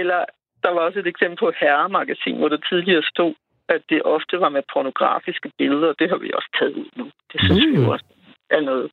[0.00, 0.20] Eller
[0.64, 3.34] der var også et eksempel på herremagasin, hvor der tidligere stod,
[3.68, 7.06] at det ofte var med pornografiske billeder, og det har vi også taget ud nu.
[7.32, 7.72] Det synes mm.
[7.72, 8.04] vi jo også
[8.50, 8.90] er noget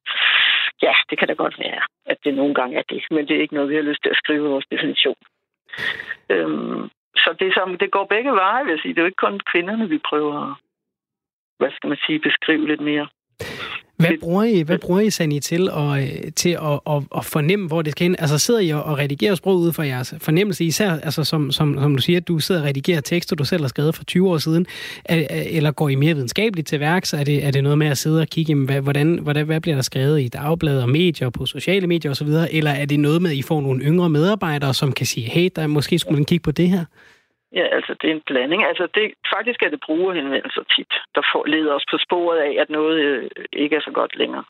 [0.85, 3.03] Ja, det kan da godt være, at det nogle gange er det.
[3.11, 5.19] Men det er ikke noget, vi har lyst til at skrive i vores definition.
[6.29, 6.89] Øhm,
[7.23, 8.93] så det, som, det går begge veje, vil jeg sige.
[8.93, 10.55] Det er jo ikke kun kvinderne, vi prøver
[11.63, 13.07] hvad skal man sige, beskrive lidt mere.
[13.97, 17.67] Hvad bruger I, hvad bruger I Sani, til, at, øh, til at, at, at fornemme,
[17.67, 18.15] hvor det skal ind?
[18.19, 21.95] Altså sidder I og redigerer sprog ud fra jeres fornemmelse, især altså, som, som, som
[21.95, 24.37] du siger, at du sidder og redigerer tekster, du selv har skrevet for 20 år
[24.37, 24.65] siden,
[25.05, 27.13] eller går I mere videnskabeligt til værks?
[27.13, 29.75] Er det, er det noget med at sidde og kigge, hvad, hvordan, hvordan, hvad bliver
[29.75, 33.31] der skrevet i dagblade og medier, på sociale medier osv., eller er det noget med,
[33.31, 36.43] at I får nogle yngre medarbejdere, som kan sige, hey, der måske skulle man kigge
[36.43, 36.85] på det her?
[37.53, 38.63] Ja, altså det er en blanding.
[38.63, 42.69] Altså det, faktisk er det brugerhenvendelser tit, der får, leder os på sporet af, at
[42.69, 44.43] noget øh, ikke er så godt længere.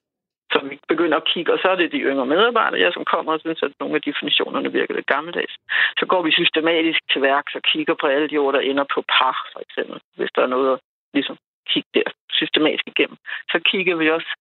[0.52, 3.34] Så vi begynder at kigge, og så er det de yngre medarbejdere, ja, som kommer
[3.34, 5.56] og synes, at nogle af definitionerne virker lidt gammeldags.
[6.00, 9.04] Så går vi systematisk til værks og kigger på alle de ord, der ender på
[9.14, 10.80] par, for eksempel, hvis der er noget at
[11.14, 11.38] ligesom,
[11.72, 13.18] kigge der systematisk igennem.
[13.52, 14.32] Så kigger vi også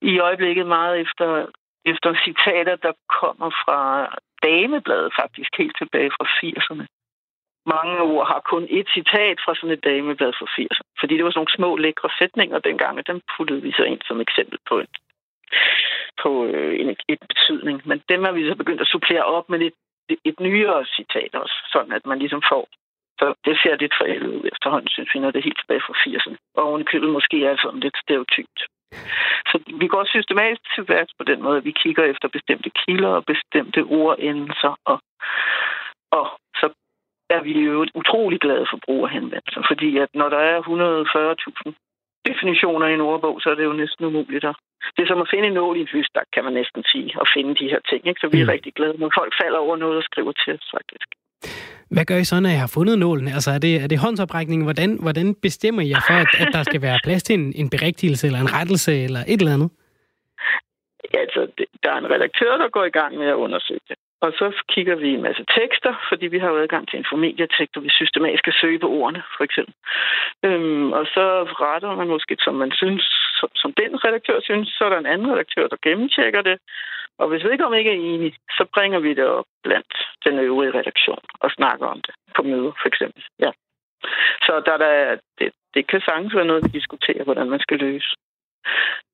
[0.00, 1.46] i øjeblikket meget efter,
[1.84, 3.80] efter citater, der kommer fra
[4.42, 6.86] damebladet faktisk helt tilbage fra 80'erne
[7.74, 10.80] mange ord har kun et citat fra sådan et dameblad for 80.
[11.00, 14.00] Fordi det var sådan nogle små, lækre sætninger dengang, og dem puttede vi så ind
[14.08, 14.90] som eksempel på en,
[16.22, 17.76] på øh, en, et betydning.
[17.88, 19.74] Men dem har vi så begyndt at supplere op med et,
[20.24, 22.68] et nyere citat også, sådan at man ligesom får.
[23.20, 25.94] Så det ser lidt forældet ud efterhånden, synes vi, når det er helt tilbage fra
[26.04, 26.36] 80'erne.
[26.56, 28.58] Og ovenikøbet måske er sådan lidt stereotypt.
[29.50, 33.08] Så vi går systematisk til værks på den måde, at vi kigger efter bestemte kilder
[33.08, 34.98] og bestemte ordendelser, og,
[36.10, 36.26] og
[37.30, 41.72] er vi jo utrolig glade for brugerhenvendelser, fordi at når der er 140.000
[42.30, 44.56] definitioner i en ordbog, så er det jo næsten umuligt at...
[44.96, 47.26] Det er som at finde en nål i en hystak, kan man næsten sige, og
[47.34, 48.00] finde de her ting.
[48.08, 48.20] Ikke?
[48.20, 48.54] Så vi er mm.
[48.54, 51.08] rigtig glade, når folk falder over noget og skriver til os, faktisk.
[51.94, 53.28] Hvad gør I så, når I har fundet nålen?
[53.28, 54.62] Altså, er det, er det håndsoprækning?
[54.62, 57.70] Hvordan, hvordan bestemmer I jer for, at, at der skal være plads til en, en
[57.70, 59.70] berigtigelse eller en rettelse eller et eller andet?
[61.14, 61.40] Ja, altså,
[61.82, 63.96] der er en redaktør, der går i gang med at undersøge det.
[64.20, 67.90] Og så kigger vi en masse tekster, fordi vi har jo adgang til infomedia-tekster, vi
[67.90, 69.74] systematisk skal søge på ordene, for eksempel.
[70.44, 71.24] Øhm, og så
[71.62, 73.04] retter man måske, som man synes,
[73.40, 76.58] som, som den redaktør synes, så er der en anden redaktør, der gennemtjekker det.
[77.18, 79.92] Og hvis vedkommende ikke er enig, så bringer vi det op blandt
[80.24, 83.22] den øvrige redaktion og snakker om det på møder, for eksempel.
[83.38, 83.50] Ja.
[84.46, 88.16] Så der, der, det, det kan sagtens være noget, vi diskuterer, hvordan man skal løse.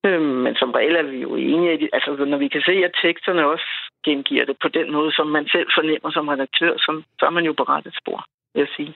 [0.05, 2.99] Øhm, men som regel er vi jo enige i Altså, når vi kan se, at
[3.01, 3.67] teksterne også
[4.03, 7.45] gengiver det på den måde, som man selv fornemmer som redaktør, så, så er man
[7.45, 8.93] jo på rette spor, vil jeg sige.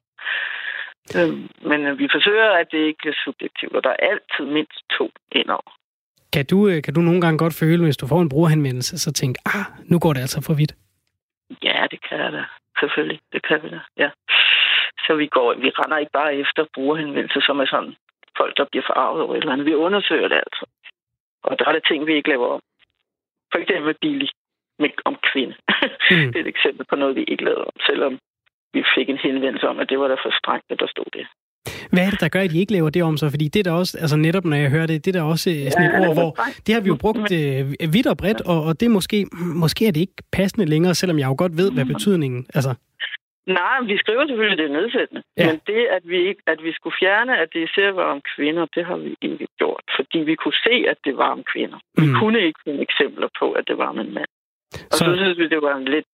[1.17, 4.79] Øhm, men øh, vi forsøger, at det ikke er subjektivt, og der er altid mindst
[4.97, 5.71] to indover.
[6.33, 9.13] Kan du, øh, kan du nogle gange godt føle, hvis du får en brugerhenvendelse, så
[9.13, 10.73] tænke, ah, nu går det altså for vidt?
[11.63, 12.43] Ja, det kan jeg da.
[12.79, 13.19] selvfølgelig.
[13.33, 14.09] Det kan vi da, ja.
[15.05, 17.95] Så vi går, vi render ikke bare efter brugerhenvendelser, som er sådan
[18.37, 19.65] folk, der bliver forarvet over et eller andet.
[19.65, 20.65] Vi undersøger det altså.
[21.43, 22.61] Og der er der ting, vi ikke laver om.
[23.51, 24.29] For eksempel billig
[24.79, 25.55] med, om kvinde.
[26.11, 26.27] Mm.
[26.31, 28.13] det er et eksempel på noget, vi ikke lavede om, selvom
[28.73, 31.25] vi fik en henvendelse om, at det var der for strengt, at der stod det.
[31.91, 33.29] Hvad er det, der gør, at I ikke laver det om så?
[33.29, 36.07] Fordi det der også, altså netop når jeg hører det, det der også sådan et
[36.07, 36.31] ord, hvor
[36.65, 39.27] det har vi jo brugt øh, vidt og bredt, og, og det måske,
[39.63, 42.75] måske er det ikke passende længere, selvom jeg jo godt ved, hvad betydningen, altså
[43.47, 45.21] Nej, vi skriver selvfølgelig, det er nedsættende.
[45.37, 45.45] Ja.
[45.47, 48.65] Men det, at vi, ikke, at vi skulle fjerne, at det især var om kvinder,
[48.75, 49.83] det har vi ikke gjort.
[49.95, 51.79] Fordi vi kunne se, at det var om kvinder.
[51.97, 52.03] Mm.
[52.03, 54.31] Vi kunne ikke finde eksempler på, at det var om en mand.
[54.91, 56.09] Og så, så synes vi, det var en lidt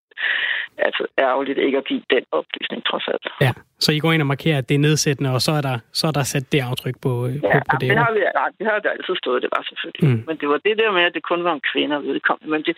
[0.77, 3.25] altså, ærgerligt ikke at give den oplysning, trods alt.
[3.41, 5.77] Ja, så I går ind og markerer, at det er nedsættende, og så er der,
[5.99, 7.87] så er der sat det aftryk på, ja, på, på det?
[7.87, 10.09] Ja, det har vi, nej, det har vi altid stået, det var selvfølgelig.
[10.09, 10.23] Mm.
[10.27, 12.51] Men det var det der med, at det kun var om kvinder vedkommende.
[12.53, 12.73] Men det,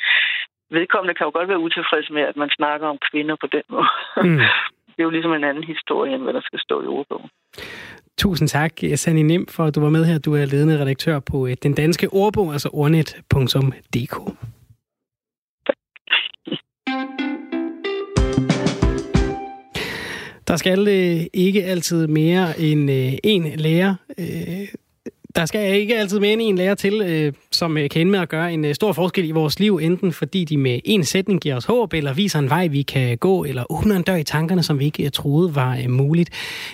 [0.77, 3.91] vedkommende kan jo godt være utilfreds med, at man snakker om kvinder på den måde.
[4.23, 4.39] Mm.
[4.93, 7.29] det er jo ligesom en anden historie, end hvad der skal stå i ordbogen.
[8.17, 10.17] Tusind tak, Sanni Nim, for at du var med her.
[10.19, 14.15] Du er ledende redaktør på øh, Den Danske Ordbog, altså ordnet.dk.
[20.47, 24.67] Der skal øh, ikke altid mere end øh, en lærer øh,
[25.35, 28.19] der skal ikke altid mere end en lærer til, øh, som øh, kan ende med
[28.19, 31.41] at gøre en øh, stor forskel i vores liv, enten fordi de med en sætning
[31.41, 34.23] giver os håb, eller viser en vej, vi kan gå, eller åbner en dør i
[34.23, 36.29] tankerne, som vi ikke øh, troede var øh, muligt.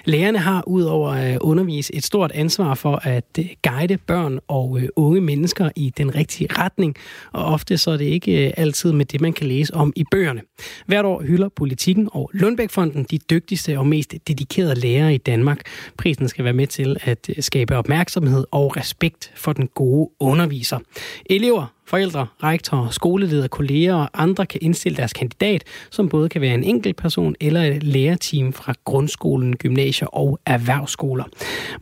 [0.05, 5.21] Lærerne har udover at øh, undervise et stort ansvar for at guide børn og unge
[5.21, 6.95] mennesker i den rigtige retning,
[7.31, 10.41] og ofte så er det ikke altid med det, man kan læse om i bøgerne.
[10.85, 15.61] Hvert år hylder politikken og Lundbækfonden de dygtigste og mest dedikerede lærere i Danmark.
[15.97, 20.79] Prisen skal være med til at skabe opmærksomhed og respekt for den gode underviser.
[21.25, 26.53] Elever, forældre, rektorer, skoleledere, kolleger og andre kan indstille deres kandidat, som både kan være
[26.53, 31.23] en enkelt person eller et lærerteam fra grundskolen, gymnasier og erhvervsskoler.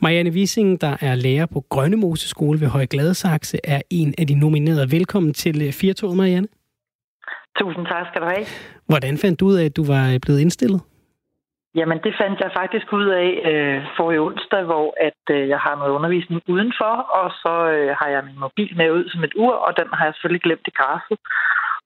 [0.02, 4.36] Marianne Wissing, der er lærer på Grønnemose Skole ved Høje Gladsaxe, er en af de
[4.36, 4.92] nominerede.
[4.92, 6.48] Velkommen til 4 Marianne.
[7.60, 8.46] Tusind tak skal du have.
[8.86, 10.82] Hvordan fandt du ud af, at du var blevet indstillet?
[11.76, 15.60] Jamen, det fandt jeg faktisk ud af øh, for i onsdag, hvor at øh, jeg
[15.60, 19.34] har noget undervisning udenfor, og så øh, har jeg min mobil med ud som et
[19.36, 21.18] ur, og den har jeg selvfølgelig glemt i græsset.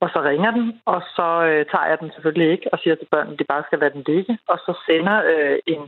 [0.03, 3.07] Og så ringer den, og så øh, tager jeg den selvfølgelig ikke og siger til
[3.13, 4.33] børnene, at de bare skal lade den ligge.
[4.51, 5.83] Og så sender øh, en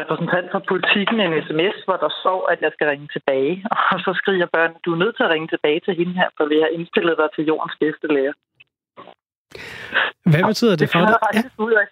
[0.00, 3.54] repræsentant fra politikken en sms, hvor der står, at jeg skal ringe tilbage.
[3.92, 6.44] Og så skriger børnene, du er nødt til at ringe tilbage til hende her, for
[6.52, 8.34] vi har indstillet dig til jordens bedste lærer.
[10.30, 11.18] Hvad betyder det, det for dig?
[11.34, 11.84] Ja.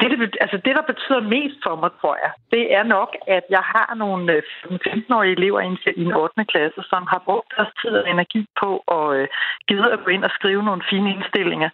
[0.00, 3.44] Det, det, altså det, der betyder mest for mig, tror jeg, det er nok, at
[3.50, 4.42] jeg har nogle øh,
[4.88, 6.44] 15-årige elever elever i en 8.
[6.44, 9.28] klasse, som har brugt deres tid og energi på at øh,
[9.68, 11.70] give at gå ind og skrive nogle fine indstillinger,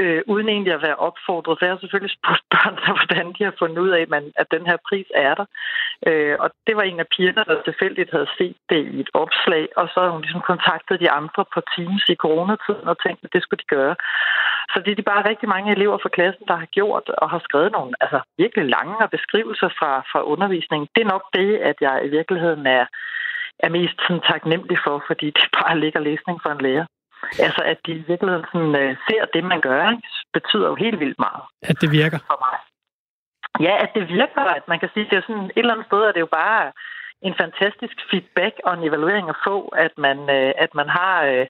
[0.00, 1.58] øh, uden egentlig at være opfordret.
[1.58, 4.46] Så jeg har selvfølgelig spurgt børnene, hvordan de har fundet ud af, at, man, at
[4.50, 5.46] den her pris er der.
[6.08, 9.68] Øh, og det var en af pigerne, der tilfældigt havde set det i et opslag,
[9.76, 13.32] og så har hun ligesom kontaktet de andre på Teams i coronatiden og tænkt, at
[13.32, 13.96] det skulle de gøre.
[14.72, 17.40] Så det er de bare rigtig mange elever fra klassen, der har gjort og har
[17.46, 20.88] skrevet nogle altså, virkelig lange beskrivelser fra, fra undervisningen.
[20.94, 22.84] Det er nok det, at jeg i virkeligheden er,
[23.64, 26.86] er mest sådan, taknemmelig for, fordi det bare ligger læsning for en lærer.
[27.46, 30.08] Altså, at de i virkeligheden sådan, uh, ser det, man gør, ikke?
[30.32, 31.44] betyder jo helt vildt meget.
[31.70, 32.18] At det virker?
[32.30, 32.58] For mig.
[33.66, 34.42] Ja, at det virker.
[34.58, 36.32] At man kan sige, at det er sådan, et eller andet sted er det jo
[36.42, 36.72] bare
[37.22, 41.46] en fantastisk feedback og en evaluering at få, at man, uh, at man har uh,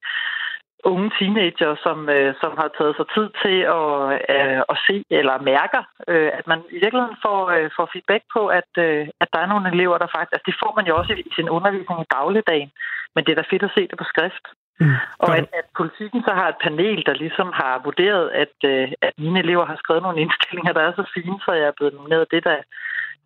[0.84, 3.92] unge teenager, som, øh, som har taget sig tid til at,
[4.34, 8.42] øh, at se eller mærker, øh, at man i virkeligheden får, øh, får feedback på,
[8.58, 10.32] at, øh, at der er nogle elever, der faktisk...
[10.34, 12.70] Altså, det får man jo også i sin undervisning i dagligdagen,
[13.14, 14.44] men det er da fedt at se det på skrift.
[14.80, 18.92] Mm, og at, at politikken så har et panel, der ligesom har vurderet, at, øh,
[19.02, 21.94] at mine elever har skrevet nogle indstillinger, der er så fine, så jeg er blevet
[21.94, 22.30] nomineret.
[22.30, 22.56] Det, der,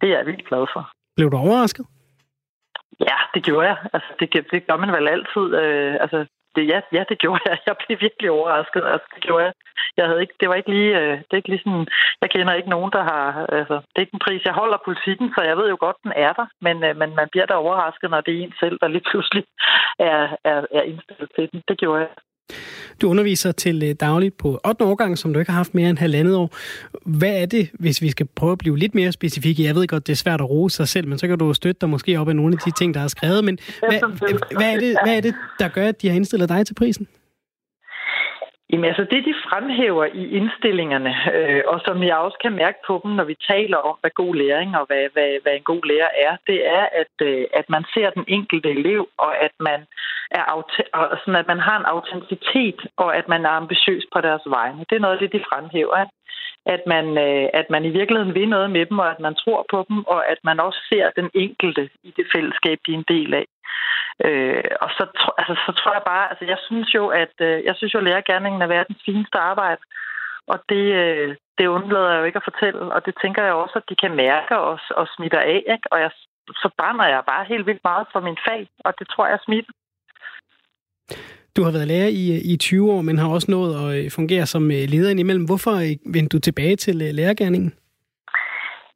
[0.00, 0.82] det er jeg vildt glad for.
[1.16, 1.86] Blev du overrasket?
[3.00, 3.76] Ja, det gjorde jeg.
[3.92, 5.46] Altså, det, det gør man vel altid.
[5.62, 7.58] Øh, altså, det, ja, ja, det gjorde jeg.
[7.66, 8.82] Jeg blev virkelig overrasket.
[8.92, 9.52] Altså, det gjorde jeg.
[9.96, 11.86] Jeg havde ikke, det var ikke lige, øh, det er ikke lige sådan,
[12.22, 14.44] jeg kender ikke nogen, der har, altså, det er ikke en pris.
[14.44, 17.28] Jeg holder politikken, så jeg ved jo godt, den er der, men, øh, men man
[17.32, 19.44] bliver da overrasket, når det er en selv, der lige pludselig
[19.98, 21.62] er, er, er indstillet til den.
[21.68, 22.08] Det gjorde jeg.
[23.00, 24.84] Du underviser til øh, dagligt på 8.
[24.84, 26.56] årgang, som du ikke har haft mere end halvandet år.
[27.06, 29.64] Hvad er det, hvis vi skal prøve at blive lidt mere specifikke?
[29.64, 31.80] Jeg ved godt, det er svært at rose sig selv, men så kan du støtte
[31.80, 33.44] dig måske op af nogle af de ting, der er skrevet.
[33.44, 34.00] Men hvad,
[34.56, 37.06] hvad, er, det, hvad er det, der gør, at de har indstillet dig til prisen?
[38.72, 43.00] Jamen altså det, de fremhæver i indstillingerne, øh, og som jeg også kan mærke på
[43.02, 46.10] dem, når vi taler om, hvad god læring og hvad, hvad, hvad en god lærer
[46.26, 49.80] er, det er, at, øh, at man ser den enkelte elev, og at man,
[50.30, 50.42] er
[50.92, 54.84] og sådan, at man har en autenticitet, og at man er ambitiøs på deres vegne.
[54.90, 56.04] Det er noget af det, de fremhæver.
[56.66, 59.66] At man, øh, at man i virkeligheden vil noget med dem, og at man tror
[59.70, 63.04] på dem, og at man også ser den enkelte i det fællesskab, de er en
[63.08, 63.46] del af.
[64.26, 65.04] Øh, og så,
[65.38, 68.04] altså, så tror jeg bare, altså jeg synes jo, at øh, jeg synes jo, at
[68.04, 69.82] lærergærningen er verdens fineste arbejde.
[70.46, 73.76] Og det, øh, det undlader jeg jo ikke at fortælle, og det tænker jeg også,
[73.78, 75.62] at de kan mærke og, og smitter af.
[75.74, 75.86] Ikke?
[75.92, 76.10] Og jeg,
[76.62, 79.72] så brænder jeg bare helt vildt meget for min fag, og det tror jeg smitter.
[81.56, 84.46] Du har været lærer i, i 20 år, men har også nået at øh, fungere
[84.46, 85.44] som øh, leder imellem.
[85.44, 87.74] Hvorfor øh, vendte du tilbage til øh, lærergærningen?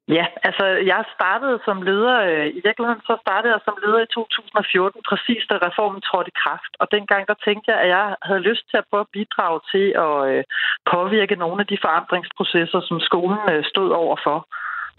[0.09, 4.13] Ja, altså jeg startede som leder, øh, i virkeligheden så startede jeg som leder i
[4.15, 6.73] 2014, præcis da reformen trådte i kraft.
[6.81, 9.87] Og dengang der tænkte jeg, at jeg havde lyst til at prøve at bidrage til
[10.07, 10.45] at øh,
[10.93, 14.39] påvirke nogle af de forandringsprocesser, som skolen øh, stod overfor.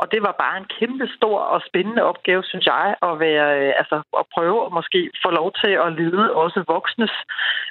[0.02, 3.74] Og det var bare en kæmpe stor og spændende opgave, synes jeg, at, være, øh,
[3.82, 7.14] altså, at prøve at måske få lov til at lede også voksnes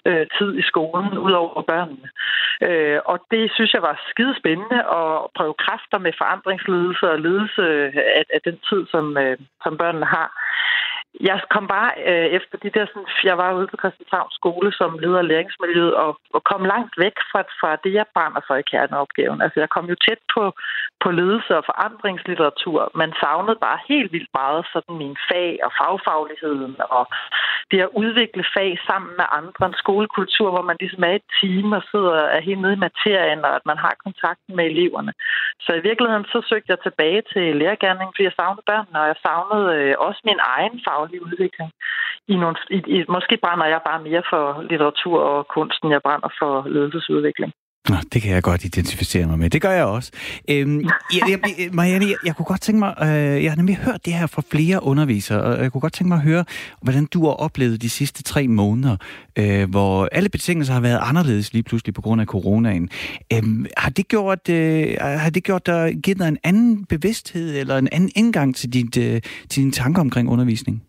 [0.09, 2.09] øh, tid i skolen, ud over børnene.
[2.67, 7.63] Øh, og det synes jeg var skide spændende at prøve kræfter med forandringsledelse og ledelse
[7.63, 10.29] øh, af, af den tid, som, øh, som børnene har.
[11.21, 14.99] Jeg kom bare øh, efter de der, sådan, jeg var ude på Christianshavns skole som
[14.99, 18.69] leder af læringsmiljøet, og, og kom langt væk fra, fra det, jeg brænder for i
[18.71, 19.43] kerneopgaven.
[19.43, 20.53] Altså, jeg kom jo tæt på,
[21.03, 26.77] på ledelse og forandringslitteratur, men savnede bare helt vildt meget sådan min fag og fagfagligheden,
[26.79, 27.05] og
[27.71, 29.67] det at udvikle fag sammen med andre.
[29.67, 33.45] En skolekultur, hvor man ligesom er et team og sidder er helt nede i materien,
[33.45, 35.13] og at man har kontakten med eleverne.
[35.61, 39.19] Så i virkeligheden så søgte jeg tilbage til lærergærningen, fordi jeg savnede børnene, og jeg
[39.27, 41.71] savnede øh, også min egen fag faglige udvikling.
[42.29, 46.31] I nogle, i, i, måske brænder jeg bare mere for litteratur og kunsten, jeg brænder
[46.41, 47.53] for ledelsesudvikling.
[47.89, 49.51] Nå, det kan jeg godt identificere mig med.
[49.51, 50.13] Det gør jeg også.
[50.51, 50.81] Øhm,
[51.15, 51.39] jeg, jeg,
[51.73, 54.43] Marianne, jeg, jeg kunne godt tænke mig, øh, jeg har nemlig hørt det her fra
[54.51, 56.45] flere undervisere, og jeg kunne godt tænke mig at høre,
[56.83, 58.97] hvordan du har oplevet de sidste tre måneder,
[59.39, 62.89] øh, hvor alle betingelser har været anderledes lige pludselig på grund af coronaen.
[63.33, 67.79] Øhm, har det gjort, øh, har det gjort dig, givet dig en anden bevidsthed, eller
[67.79, 70.83] en anden indgang til, dit, øh, til dine tanker omkring undervisning?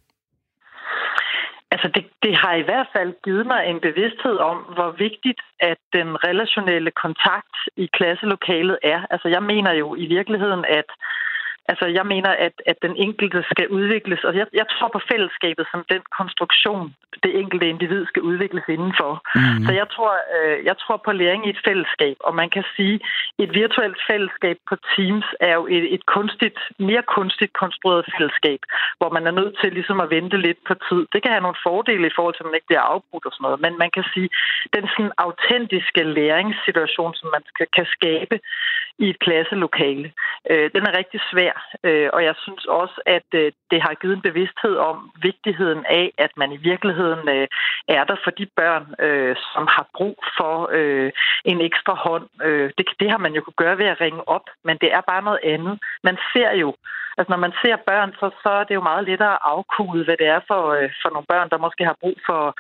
[1.77, 5.77] Altså det, det har i hvert fald givet mig en bevidsthed om, hvor vigtigt, at
[5.93, 9.01] den relationelle kontakt i klasselokalet er.
[9.13, 10.89] Altså jeg mener jo i virkeligheden, at
[11.71, 15.65] Altså, jeg mener, at, at den enkelte skal udvikles, og jeg, jeg tror på fællesskabet
[15.71, 19.13] som den konstruktion, det enkelte individ skal udvikles indenfor.
[19.35, 19.65] Mm.
[19.65, 22.99] Så jeg tror, øh, jeg tror på læring i et fællesskab, og man kan sige,
[23.39, 28.59] et virtuelt fællesskab på Teams er jo et, et kunstigt, mere kunstigt konstrueret fællesskab,
[28.99, 31.01] hvor man er nødt til ligesom at vente lidt på tid.
[31.13, 33.45] Det kan have nogle fordele i forhold til, at man ikke bliver afbrudt og sådan
[33.47, 34.29] noget, men man kan sige,
[34.75, 38.35] den sådan autentiske læringssituation, som man skal, kan skabe
[39.03, 40.11] i et klasselokale,
[40.51, 44.15] øh, den er rigtig svær Øh, og jeg synes også, at øh, det har givet
[44.15, 47.47] en bevidsthed om vigtigheden af, at man i virkeligheden øh,
[47.87, 51.11] er der for de børn, øh, som har brug for øh,
[51.45, 52.27] en ekstra hånd.
[52.43, 55.01] Øh, det, det har man jo kunne gøre ved at ringe op, men det er
[55.01, 55.79] bare noget andet.
[56.03, 56.75] Man ser jo,
[57.17, 60.17] altså når man ser børn, så, så er det jo meget lettere at afkode, hvad
[60.17, 62.55] det er for, øh, for nogle børn, der måske har brug for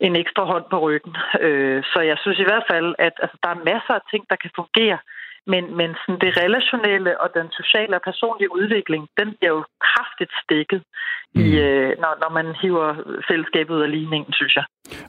[0.00, 1.16] en ekstra hånd på ryggen.
[1.40, 4.36] Øh, så jeg synes i hvert fald, at altså, der er masser af ting, der
[4.36, 4.98] kan fungere
[5.52, 10.32] men, men sådan det relationelle og den sociale og personlige udvikling, den bliver jo kraftigt
[10.44, 10.80] stikket,
[11.34, 11.40] mm.
[11.40, 12.88] i, øh, når, når man hiver
[13.28, 14.64] fællesskabet ud af ligningen, synes jeg.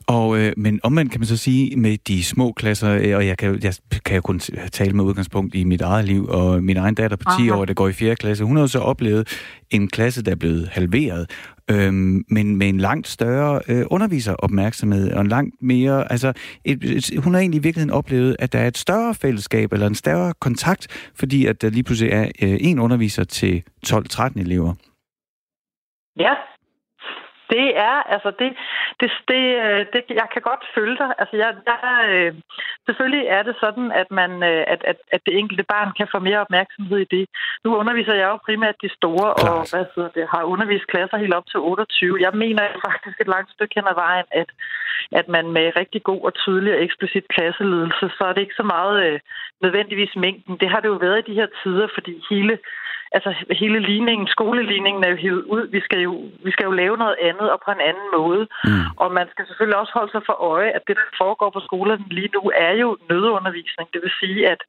[0.08, 3.38] Og, øh, men omvendt kan man så sige med de små klasser, øh, og jeg
[3.38, 4.38] kan, jeg kan jo kun
[4.78, 7.58] tale med udgangspunkt i mit eget liv, og min egen datter på 10 Aha.
[7.58, 8.16] år, der går i 4.
[8.16, 9.24] klasse, hun har jo så oplevet
[9.70, 11.30] en klasse, der er blevet halveret,
[11.70, 16.32] øhm, men med en langt større øh, underviseropmærksomhed, og en langt mere, altså,
[16.64, 19.86] et, et, hun har egentlig i virkeligheden oplevet, at der er et større fællesskab, eller
[19.86, 24.74] en større kontakt, fordi at der lige pludselig er øh, en underviser til 12-13 elever.
[26.18, 26.34] Ja,
[27.54, 28.50] det er, altså det,
[29.00, 31.10] det, det, øh, det, jeg kan godt følge dig.
[31.18, 31.80] Altså jeg, jeg,
[32.10, 32.34] øh,
[32.86, 36.18] selvfølgelig er det sådan, at, man, øh, at, at, at det enkelte barn kan få
[36.18, 37.24] mere opmærksomhed i det.
[37.64, 39.50] Nu underviser jeg jo primært de store, Klart.
[39.50, 42.16] og hvad sidder det, har undervist klasser helt op til 28.
[42.20, 44.48] Jeg mener faktisk et langt stykke hen ad vejen, at,
[45.12, 48.66] at man med rigtig god og tydelig og eksplicit klasseledelse, så er det ikke så
[48.76, 49.20] meget øh,
[49.64, 50.56] nødvendigvis mængden.
[50.60, 52.58] Det har det jo været i de her tider, fordi hele
[53.16, 55.62] altså hele ligningen, skoleligningen er jo hivet ud.
[55.76, 56.12] Vi skal jo,
[56.46, 58.42] vi skal jo lave noget andet og på en anden måde.
[58.64, 58.84] Mm.
[59.02, 62.04] Og man skal selvfølgelig også holde sig for øje, at det, der foregår på skolerne
[62.18, 63.86] lige nu, er jo nødundervisning.
[63.94, 64.60] Det vil sige, at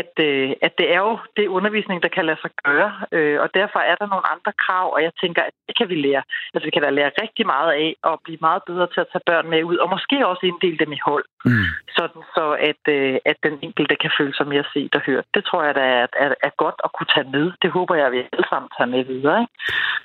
[0.00, 3.48] at, øh, at det er jo det undervisning, der kan lade sig gøre, øh, og
[3.54, 6.22] derfor er der nogle andre krav, og jeg tænker, at det kan vi lære.
[6.54, 9.28] Altså, vi kan da lære rigtig meget af og blive meget bedre til at tage
[9.30, 11.66] børn med ud, og måske også inddele dem i hold, mm.
[11.96, 15.24] sådan så at, øh, at den enkelte kan føle sig mere set og hørt.
[15.34, 17.52] Det tror jeg, der er, er, er godt at kunne tage med.
[17.62, 19.40] Det håber jeg, at vi alle sammen tager med videre.
[19.40, 19.52] Ikke?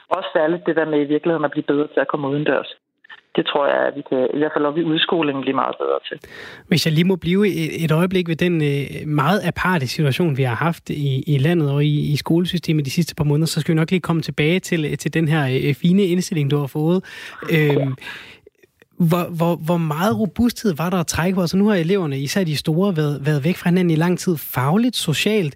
[0.10, 2.72] Også særligt det der med i virkeligheden at blive bedre til at komme udendørs
[3.36, 6.00] det tror jeg, at vi kan, i hvert fald op i udskolingen, blive meget bedre
[6.10, 6.30] til.
[6.68, 7.48] Hvis jeg lige må blive
[7.84, 11.86] et øjeblik ved den øh, meget aparte situation, vi har haft i, i landet og
[11.86, 14.86] i, i skolesystemet de sidste par måneder, så skal vi nok lige komme tilbage til,
[14.86, 17.04] øh, til den her øh, fine indstilling, du har fået.
[17.54, 17.96] Øhm,
[19.00, 21.42] hvor, hvor, hvor meget robusthed var der at trække på?
[21.42, 24.38] Altså nu har eleverne, især de store, været, været væk fra hinanden i lang tid,
[24.38, 25.56] fagligt, socialt.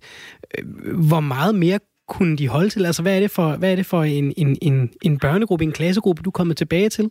[1.09, 2.85] Hvor meget mere kunne de holde til?
[2.85, 5.71] Altså hvad er det for, hvad er det for en, en, en, en børnegruppe, en
[5.71, 7.09] klassegruppe, du er kommet tilbage til?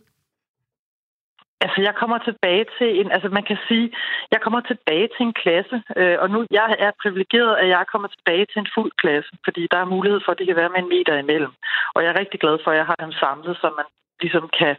[1.63, 3.87] Altså, jeg kommer tilbage til en, altså man kan sige,
[4.33, 8.07] jeg kommer tilbage til en klasse, øh, og nu jeg er privilegeret, at jeg kommer
[8.07, 10.79] tilbage til en fuld klasse, fordi der er mulighed for, at det kan være med
[10.81, 11.53] en meter imellem.
[11.95, 13.87] Og jeg er rigtig glad for, at jeg har dem samlet, så man
[14.23, 14.75] ligesom kan,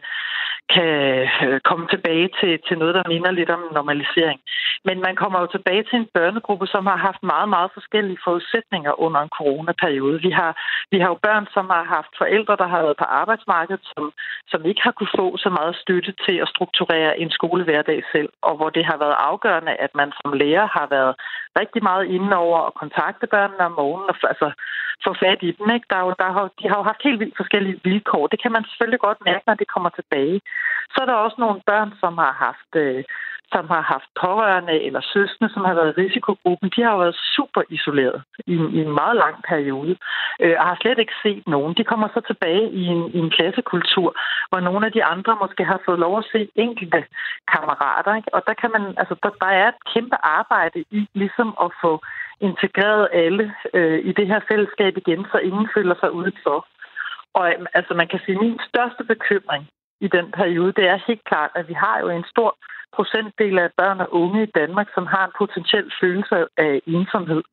[0.73, 4.39] kan øh, komme tilbage til, til noget, der minder lidt om normalisering.
[4.87, 8.99] Men man kommer jo tilbage til en børnegruppe, som har haft meget, meget forskellige forudsætninger
[9.05, 10.21] under en coronaperiode.
[10.21, 10.51] Vi har,
[10.91, 14.13] vi har jo børn, som har haft forældre, der har været på arbejdsmarkedet, som,
[14.51, 18.55] som ikke har kunne få så meget støtte til at strukturere en skolehverdag selv, og
[18.57, 21.13] hvor det har været afgørende, at man som lærer har været
[21.59, 24.47] rigtig meget inde over at kontakte børnene om morgenen og altså,
[25.03, 25.67] få fat i dem.
[25.75, 25.87] Ikke?
[25.89, 28.27] Der er jo, der har, de har jo haft helt vildt forskellige vilkår.
[28.27, 30.41] Det kan man selvfølgelig godt mærke, når det kommer tilbage.
[30.93, 32.71] Så er der også nogle børn, som har haft...
[32.83, 33.03] Øh,
[33.53, 37.21] som har haft pårørende eller søskende, som har været i risikogruppen, de har jo været
[37.35, 39.95] super isoleret i, i en meget lang periode,
[40.43, 41.73] øh, og har slet ikke set nogen.
[41.77, 44.09] De kommer så tilbage i en, i en klassekultur,
[44.49, 47.03] hvor nogle af de andre måske har fået lov at se enkelte
[47.53, 48.15] kammerater.
[48.15, 48.33] Ikke?
[48.33, 52.01] Og der, kan man, altså, der, der er et kæmpe arbejde i ligesom at få
[52.41, 56.67] integreret alle øh, i det her fællesskab igen, så ingen føler sig udenfor.
[57.33, 59.67] Og altså, man kan sige, at min største bekymring
[60.01, 62.57] i den periode, det er helt klart, at vi har jo en stor
[62.95, 67.43] procentdel af børn og unge i Danmark, som har en potentiel følelse af ensomhed.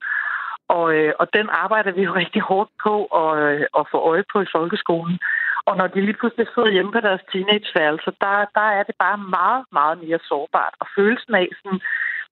[0.69, 4.25] Og, øh, og den arbejder vi jo rigtig hårdt på at, øh, at få øje
[4.33, 5.19] på i folkeskolen.
[5.69, 9.19] Og når de lige pludselig sidder hjemme på deres teenageværelse, der, der er det bare
[9.39, 10.75] meget, meget mere sårbart.
[10.81, 11.81] Og følelsen af sådan,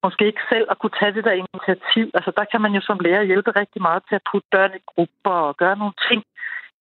[0.04, 2.98] måske ikke selv at kunne tage det der initiativ, altså der kan man jo som
[2.98, 6.22] lærer hjælpe rigtig meget til at putte børn i grupper og gøre nogle ting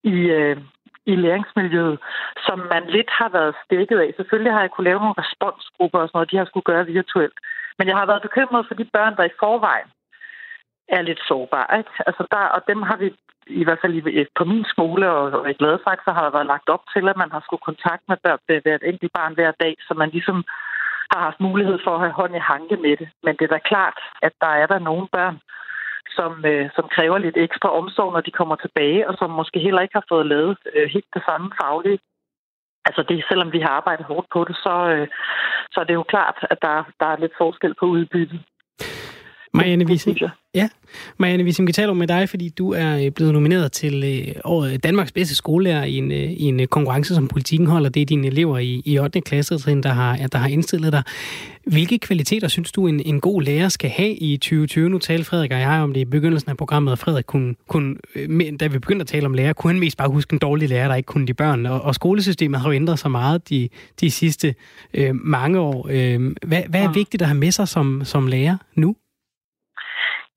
[0.04, 0.58] i, øh,
[1.06, 2.00] i læringsmiljøet,
[2.48, 4.14] som man lidt har været stikket af.
[4.18, 7.38] Selvfølgelig har jeg kunne lave nogle responsgrupper og sådan noget, de har skulle gøre virtuelt.
[7.78, 9.90] Men jeg har været bekymret for de børn, der i forvejen
[10.88, 11.78] er lidt sårbare.
[11.78, 11.92] Ikke?
[12.08, 13.08] Altså der, og dem har vi
[13.48, 16.84] i hvert fald på min skole og i Gladsaxe, så har der været lagt op
[16.94, 20.10] til, at man har skulle kontakt med børn hvert enkelt barn hver dag, så man
[20.10, 20.44] ligesom
[21.12, 23.10] har haft mulighed for at have hånd i hanke med det.
[23.24, 25.38] Men det er da klart, at der er der nogle børn,
[26.18, 29.82] som, øh, som kræver lidt ekstra omsorg, når de kommer tilbage, og som måske heller
[29.82, 32.00] ikke har fået lavet øh, helt det samme faglige.
[32.86, 35.08] Altså det, selvom vi har arbejdet hårdt på det, så, øh,
[35.72, 38.40] så er det jo klart, at der, der er lidt forskel på udbyttet.
[39.54, 40.18] Marianne Wissing,
[40.56, 40.70] ja.
[41.18, 44.84] Marianne Wissing, vi taler med dig, fordi du er øh, blevet nomineret til øh, året
[44.84, 47.90] Danmarks bedste skolelærer i en, øh, i en konkurrence, som politikken holder.
[47.90, 49.22] Det er dine elever i, i 8.
[49.22, 51.04] klasse, der har, der har indstillet dig.
[51.66, 54.90] Hvilke kvaliteter synes du, en, en god lærer skal have i 2020?
[54.90, 57.96] Nu talte Frederik og jeg om det i begyndelsen af programmet, og Frederik kunne, kunne,
[58.60, 60.88] da vi begyndte at tale om lærer, kunne han mest bare huske en dårlig lærer,
[60.88, 61.66] der ikke kunne de børn.
[61.66, 63.70] Og, og skolesystemet har jo ændret sig meget de,
[64.02, 64.56] de sidste
[64.94, 65.88] øh, mange år.
[65.90, 68.96] Øh, hvad, hvad er vigtigt at have med sig som, som lærer nu?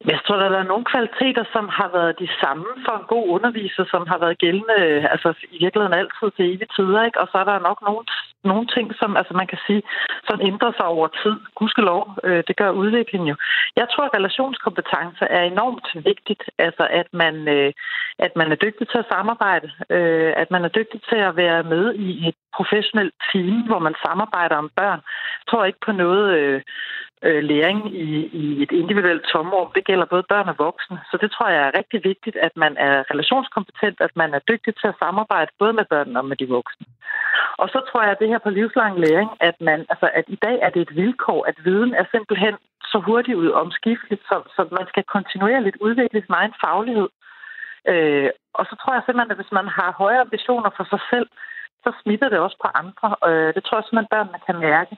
[0.07, 3.85] Jeg tror, der er nogle kvaliteter, som har været de samme for en god underviser,
[3.93, 4.79] som har været gældende
[5.15, 7.03] altså i virkeligheden altid til evige tider.
[7.05, 7.21] Ikke?
[7.21, 8.05] Og så er der nok nogle,
[8.45, 9.83] nogle ting, som altså man kan sige,
[10.29, 11.35] som ændrer sig over tid.
[11.59, 13.37] Gudskelov, øh, det gør udviklingen jo.
[13.77, 16.43] Jeg tror, at relationskompetence er enormt vigtigt.
[16.59, 17.73] Altså at man, øh,
[18.19, 19.69] at man er dygtig til at samarbejde.
[19.91, 23.95] Øh, at man er dygtig til at være med i et professionelt team, hvor man
[24.07, 25.01] samarbejder om børn.
[25.41, 26.61] Jeg tror ikke på noget øh,
[27.26, 28.08] øh, læring i,
[28.42, 29.68] i et individuelt tomrum.
[29.74, 30.98] Det gælder både børn og voksne.
[31.11, 34.72] Så det tror jeg er rigtig vigtigt, at man er relationskompetent, at man er dygtig
[34.76, 36.87] til at samarbejde både med børnene og med de voksne.
[37.62, 40.38] Og så tror jeg, at det her på livslang læring, at, man, altså, at i
[40.46, 42.54] dag er det et vilkår, at viden er simpelthen
[42.92, 47.08] så hurtigt ud omskifteligt, så, så man skal kontinuerligt udvikle sin egen faglighed.
[47.88, 51.28] Øh, og så tror jeg simpelthen, at hvis man har højere ambitioner for sig selv,
[51.85, 53.08] så smitter det også på andre.
[53.28, 54.96] Øh, det tror jeg simpelthen, børnene kan mærke.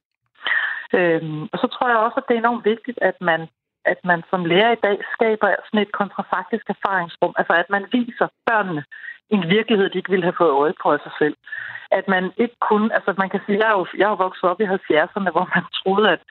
[0.96, 3.40] Øhm, og så tror jeg også, at det er enormt vigtigt, at man,
[3.84, 7.34] at man som lærer i dag skaber sådan et kontrafaktisk erfaringsrum.
[7.40, 8.84] Altså at man viser børnene
[9.30, 11.36] en virkelighed, de ikke ville have fået øje på af sig selv.
[11.98, 14.50] At man ikke kun, altså man kan sige, jeg er jo, jeg er jo vokset
[14.50, 16.22] op i 70'erne, hvor man troede, at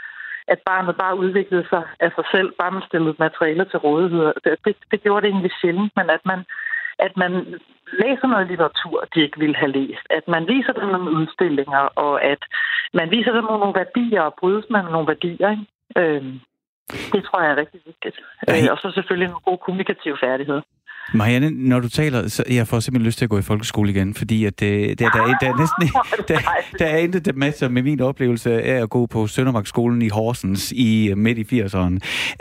[0.47, 4.33] at barnet bare udviklede sig af sig selv, bare man stillede materialer til rådighed.
[4.43, 6.39] Det, det, det gjorde det egentlig sjældent, men at man,
[6.99, 7.31] at man
[8.01, 10.05] læser noget litteratur, de ikke ville have læst.
[10.17, 12.41] At man viser dem nogle udstillinger, og at
[12.99, 15.49] man viser dem nogle værdier og brydes med nogle værdier.
[15.55, 15.65] Ikke?
[15.99, 16.33] Øhm,
[17.13, 18.15] det tror jeg er rigtig vigtigt.
[18.49, 20.63] Øh, og så selvfølgelig nogle gode kommunikative færdigheder.
[21.13, 24.13] Marianne, når du taler, så jeg får simpelthen lyst til at gå i folkeskole igen,
[24.13, 25.83] fordi at det, det, der, der, der, er næsten,
[26.29, 26.39] der,
[26.79, 30.71] der er intet med sig med min oplevelse af at gå på Søndermarkskolen i Horsens
[30.71, 31.97] i midt i 80'erne.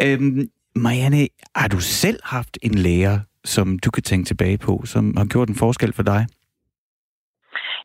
[0.06, 5.16] Øhm, Marianne, har du selv haft en lærer, som du kan tænke tilbage på, som
[5.16, 6.26] har gjort en forskel for dig?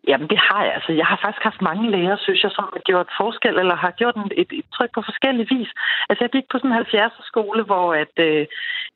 [0.10, 0.74] Jamen, det har jeg.
[0.78, 3.92] Altså, jeg har faktisk haft mange lærere, synes jeg, som har gjort forskel, eller har
[4.02, 5.70] gjort en, et, et tryk på forskellige vis.
[6.10, 8.46] Altså, jeg gik på sådan en 70'er skole, hvor at, øh,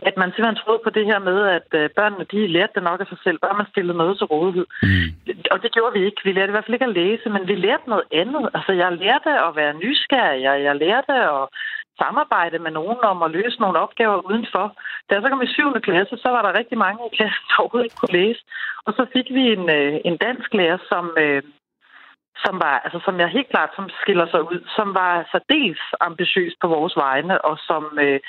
[0.08, 3.00] at man simpelthen troede på det her med, at øh, børnene, de lærte det nok
[3.02, 4.66] af sig selv, bare man stillede noget til rådighed.
[4.84, 5.08] Mm.
[5.54, 6.22] Og det gjorde vi ikke.
[6.24, 8.44] Vi lærte i hvert fald ikke at læse, men vi lærte noget andet.
[8.56, 11.44] Altså, jeg lærte at være nysgerrig, jeg, jeg lærte at
[11.98, 14.66] samarbejde med nogen om at løse nogle opgaver udenfor.
[15.06, 15.82] Da jeg så kom i 7.
[15.82, 18.42] klasse, så var der rigtig mange i klassen, der overhovedet ikke kunne læse.
[18.86, 21.44] Og så fik vi en, øh, en dansk lærer, som, øh,
[22.44, 26.54] som var, altså som jeg helt klart som skiller sig ud, som var særdeles ambitiøs
[26.62, 28.20] på vores vegne, og som, øh,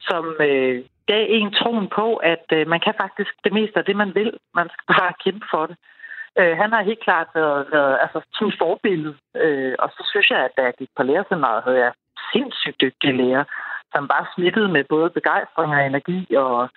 [0.00, 3.96] som øh, gav en troen på, at øh, man kan faktisk det meste af det,
[3.96, 4.30] man vil.
[4.54, 5.76] Man skal bare kæmpe for det.
[6.38, 10.40] Øh, han har helt klart været, været altså, som forbillede, øh, og så synes jeg,
[10.44, 11.92] at da jeg gik på lærerseminaret, havde jeg
[12.32, 13.44] sindssygt dygtige lærer,
[13.94, 16.34] som bare smittede med både begejstring og energi.
[16.36, 16.68] Og,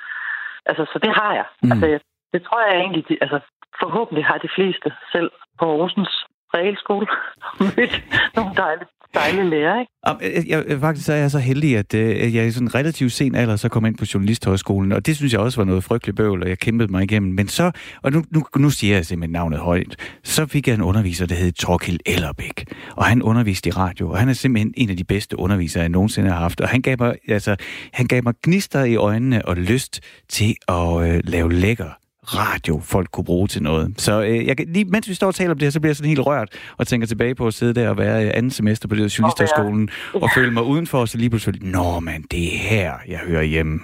[0.66, 1.46] altså, så det har jeg.
[1.64, 1.72] Mm.
[1.72, 2.00] Altså,
[2.34, 3.40] det tror jeg egentlig, de, altså,
[3.80, 7.08] forhåbentlig har de fleste selv på Rosens realskole
[7.78, 8.04] mødt
[8.36, 9.92] nogle dejlige dejlige lærer, ikke?
[10.08, 12.68] Øh, øh, jeg, jeg, faktisk så er jeg så heldig, at øh, jeg i sådan
[12.68, 15.66] en relativt sen alder så kom ind på Journalisthøjskolen, og det synes jeg også var
[15.66, 17.34] noget frygteligt bøvl, og jeg kæmpede mig igennem.
[17.34, 17.72] Men så,
[18.02, 21.36] og nu, nu, nu siger jeg simpelthen navnet højt, så fik jeg en underviser, der
[21.36, 25.04] hed Torkild Ellerbæk, og han underviste i radio, og han er simpelthen en af de
[25.04, 27.56] bedste undervisere, jeg nogensinde har haft, og han gav mig, altså,
[27.94, 31.90] han gav mig gnister i øjnene og lyst til at øh, lave lækker
[32.36, 33.94] radio, folk kunne bruge til noget.
[33.98, 35.96] Så øh, jeg, lige mens vi står og taler om det her, så bliver jeg
[35.96, 38.88] sådan helt rørt og tænker tilbage på at sidde der og være øh, anden semester
[38.88, 40.24] på det der journalisterskolen okay, ja.
[40.24, 43.44] og føle mig udenfor, og så lige pludselig, nå man, det er her, jeg hører
[43.44, 43.80] hjemme.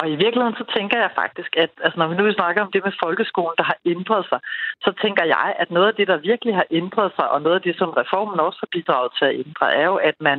[0.00, 2.82] Og i virkeligheden så tænker jeg faktisk, at altså, når vi nu snakker om det
[2.84, 4.40] med folkeskolen, der har ændret sig,
[4.84, 7.62] så tænker jeg, at noget af det, der virkelig har ændret sig, og noget af
[7.62, 10.38] det, som reformen også har bidraget til at ændre, er jo, at man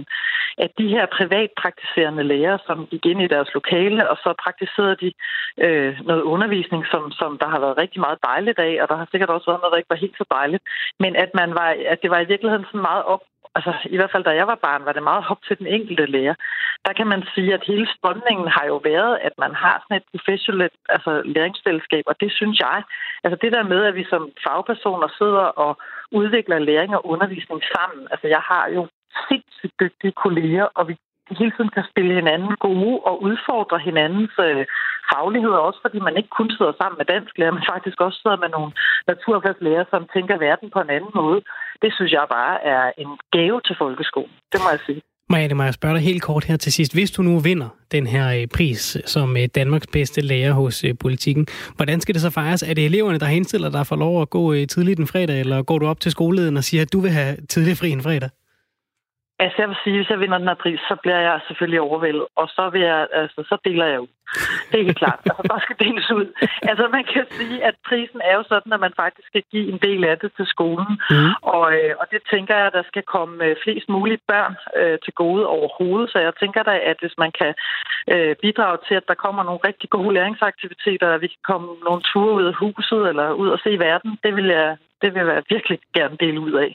[0.57, 5.09] at de her privatpraktiserende læger, som gik ind i deres lokale, og så praktiserede de
[5.65, 9.07] øh, noget undervisning, som, som der har været rigtig meget dejligt af, og der har
[9.11, 10.63] sikkert også været noget, der ikke var helt så dejligt,
[10.99, 13.23] men at, man var, at det var i virkeligheden sådan meget op
[13.55, 16.05] altså i hvert fald da jeg var barn, var det meget op til den enkelte
[16.05, 16.35] lærer.
[16.85, 20.09] Der kan man sige, at hele strømningen har jo været, at man har sådan et
[20.11, 22.83] professionelt altså, læringsfællesskab, og det synes jeg,
[23.23, 25.71] altså det der med, at vi som fagpersoner sidder og
[26.11, 28.07] udvikler læring og undervisning sammen.
[28.11, 28.87] Altså jeg har jo
[29.27, 30.95] sindssygt dygtige kolleger, og vi
[31.39, 34.65] hele tiden kan spille hinanden gode og udfordre hinandens øh,
[35.13, 38.39] faglighed, også fordi man ikke kun sidder sammen med dansk lærer, men faktisk også sidder
[38.43, 38.71] med nogle
[39.11, 41.39] naturfagslærer, som tænker verden på en anden måde.
[41.83, 44.35] Det synes jeg bare er en gave til folkeskolen.
[44.51, 45.01] Det må jeg sige.
[45.31, 46.93] Marianne, må jeg spørge dig helt kort her til sidst.
[46.93, 50.85] Hvis du nu vinder den her øh, pris øh, som øh, Danmarks bedste lærer hos
[50.99, 52.63] politikken, hvordan skal det så fejres?
[52.63, 55.79] Er det eleverne, der henstiller dig for lov at gå tidligt en fredag, eller går
[55.79, 58.29] du op til skolelederen og siger, at du vil have tidlig fri en fredag?
[59.43, 62.25] Altså, jeg vil sige, hvis jeg vinder den her pris, så bliver jeg selvfølgelig overvældet,
[62.35, 64.13] og så, vil jeg, altså, så deler jeg ud.
[64.69, 65.19] Det er helt klart.
[65.29, 66.27] Altså, der skal deles ud.
[66.69, 69.79] Altså, man kan sige, at prisen er jo sådan, at man faktisk skal give en
[69.87, 70.91] del af det til skolen.
[71.09, 71.31] Mm.
[71.55, 74.97] Og, øh, og det tænker jeg, at der skal komme øh, flest mulige børn øh,
[75.03, 76.11] til gode overhovedet.
[76.11, 77.53] Så jeg tænker da, at hvis man kan
[78.13, 82.01] øh, bidrage til, at der kommer nogle rigtig gode læringsaktiviteter, at vi kan komme nogle
[82.01, 85.43] ture ud af huset eller ud og se verden, det vil jeg, det vil jeg
[85.49, 86.71] virkelig gerne dele ud af.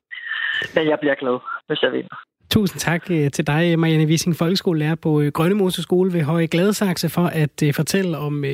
[0.75, 1.39] Men jeg bliver glad,
[1.69, 2.17] hvis jeg vinder.
[2.51, 7.09] Tusind tak øh, til dig, Marianne Wissing, folkeskolelærer på øh, Grønnemose Skole ved Høje Gladsaxe,
[7.09, 8.45] for at øh, fortælle om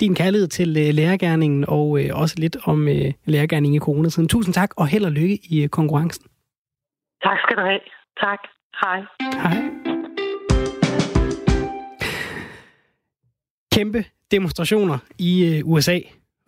[0.00, 2.86] din kærlighed til lærergærningen, og også lidt om
[3.24, 4.28] lærergærningen i coronatiden.
[4.28, 6.26] Tusind tak, og held og lykke i konkurrencen.
[7.22, 7.80] Tak skal du have.
[8.20, 8.38] Tak.
[8.82, 9.00] Hej.
[9.42, 9.56] Hej.
[13.72, 15.98] Kæmpe demonstrationer i USA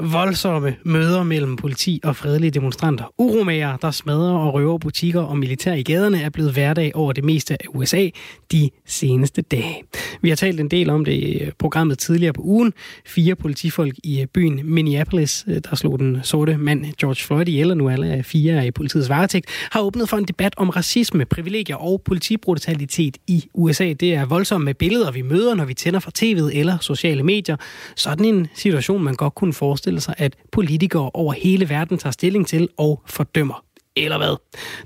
[0.03, 3.05] Voldsomme møder mellem politi og fredelige demonstranter.
[3.19, 7.25] Uromager, der smadrer og røver butikker og militær i gaderne, er blevet hverdag over det
[7.25, 8.09] meste af USA
[8.53, 9.83] de seneste dage.
[10.23, 12.73] Vi har talt en del om det i øh, programmet tidligere på ugen.
[13.07, 17.71] Fire politifolk i øh, byen Minneapolis, øh, der slog den sorte mand George Floyd ihjel,
[17.71, 21.77] og nu alle fire i politiets varetægt, har åbnet for en debat om racisme, privilegier
[21.77, 23.93] og politibrutalitet i USA.
[23.93, 27.57] Det er voldsomme billeder, vi møder, når vi tænder for tv'et eller sociale medier.
[27.97, 32.13] Sådan en situation, man godt kunne forestille forestille sig, at politikere over hele verden tager
[32.13, 33.66] stilling til og fordømmer
[33.97, 34.37] eller hvad?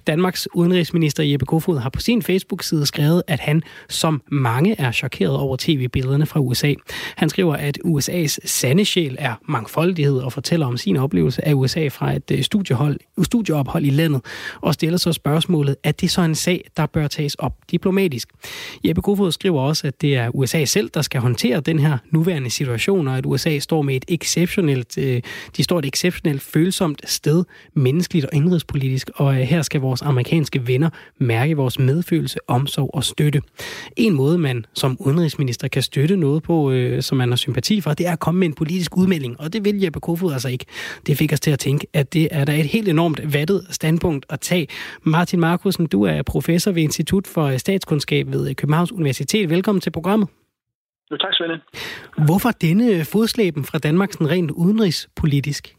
[0.07, 5.37] Danmarks udenrigsminister Jeppe Kofod har på sin Facebook-side skrevet, at han som mange er chokeret
[5.37, 6.75] over tv-billederne fra USA.
[7.17, 11.89] Han skriver, at USA's sande sjæl er mangfoldighed og fortæller om sin oplevelse af USA
[11.89, 14.21] fra et øh, studiehold, studieophold i landet
[14.61, 18.29] og stiller så spørgsmålet, at det så en sag, der bør tages op diplomatisk.
[18.85, 22.51] Jeppe Kofod skriver også, at det er USA selv, der skal håndtere den her nuværende
[22.51, 25.23] situation, og at USA står med et exceptionelt, øh,
[25.57, 27.45] de står et exceptionelt følsomt sted,
[27.75, 33.05] menneskeligt og indrigspolitisk, og øh, her skal vores amerikanske venner mærke vores medfølelse, omsorg og
[33.05, 33.43] støtte.
[33.97, 37.95] En måde, man som udenrigsminister kan støtte noget på, øh, som man har sympati for,
[37.95, 40.65] det er at komme med en politisk udmelding, og det vil Jeppe Kofod altså ikke.
[41.07, 44.27] Det fik os til at tænke, at det er da et helt enormt vattet standpunkt
[44.29, 44.67] at tage.
[45.03, 49.51] Martin Markusen, du er professor ved Institut for Statskundskab ved Københavns Universitet.
[49.51, 50.29] Velkommen til programmet.
[51.11, 51.61] Jo, tak, Svende.
[52.27, 55.77] Hvorfor denne fodslæben fra Danmark sådan rent udenrigspolitisk?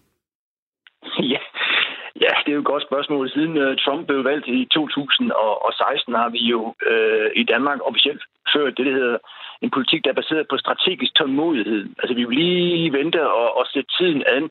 [2.52, 3.30] Det er jo et godt spørgsmål.
[3.30, 8.24] Siden uh, Trump blev valgt i 2016, har vi jo uh, i Danmark officielt
[8.54, 9.18] ført det, der hedder
[9.62, 11.84] en politik, der er baseret på strategisk tålmodighed.
[12.00, 14.44] Altså, vi vil lige vente og, og sætte tiden an,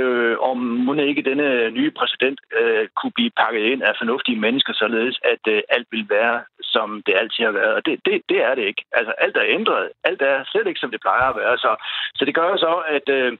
[0.00, 4.72] øh, om må ikke denne nye præsident øh, kunne blive pakket ind af fornuftige mennesker,
[4.72, 7.74] således at øh, alt vil være, som det altid har været.
[7.74, 8.82] Og det, det, det er det ikke.
[8.92, 9.88] Altså, alt er ændret.
[10.04, 11.58] Alt er slet ikke, som det plejer at være.
[11.58, 11.70] Så,
[12.14, 13.32] så det gør så, at, øh,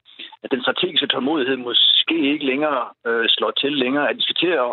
[0.43, 4.53] at den strategiske tålmodighed måske ikke længere øh, slår til længere, at vi skal til
[4.67, 4.71] at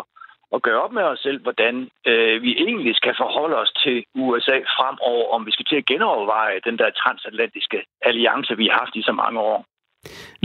[0.54, 1.74] at gøre op med os selv, hvordan
[2.06, 6.60] øh, vi egentlig skal forholde os til USA fremover, om vi skal til at genoverveje
[6.64, 9.58] den der transatlantiske alliance, vi har haft i så mange år.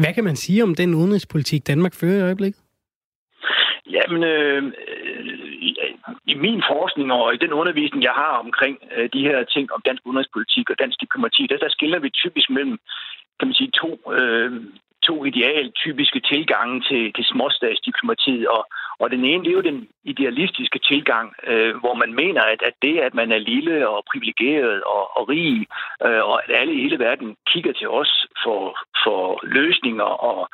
[0.02, 2.62] Hvad kan man sige om den udenrigspolitik, Danmark fører i øjeblikket?
[3.96, 4.64] Jamen, øh,
[6.28, 9.82] i min forskning og i den undervisning, jeg har omkring øh, de her ting om
[9.86, 12.78] dansk udenrigspolitik og dansk diplomati, der, der skiller vi typisk mellem
[13.40, 14.52] kan man sige, to, øh,
[15.08, 18.64] to idealtypiske tilgange til, til småstatsdiplomatiet, og,
[19.00, 22.74] og den ene, det er jo den idealistiske tilgang, øh, hvor man mener, at, at
[22.82, 25.68] det, at man er lille og privilegeret og, og rig,
[26.06, 28.12] øh, og at alle i hele verden kigger til os
[28.44, 28.62] for,
[29.04, 30.50] for løsninger og,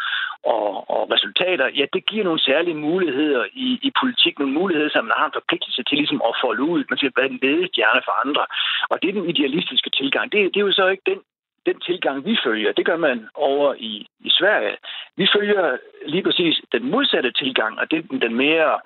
[0.55, 5.05] og, og resultater, ja, det giver nogle særlige muligheder i, i politik, nogle muligheder, som
[5.05, 6.83] man har en forpligtelse til ligesom at folde ud.
[6.89, 8.45] Man skal være en ledestjerne for andre.
[8.91, 10.31] Og det er den idealistiske tilgang.
[10.31, 11.21] Det, det er jo så ikke den
[11.69, 13.93] den tilgang, vi følger, det gør man over i,
[14.27, 14.75] i Sverige.
[15.19, 18.79] Vi følger lige præcis den modsatte tilgang, og det er den mere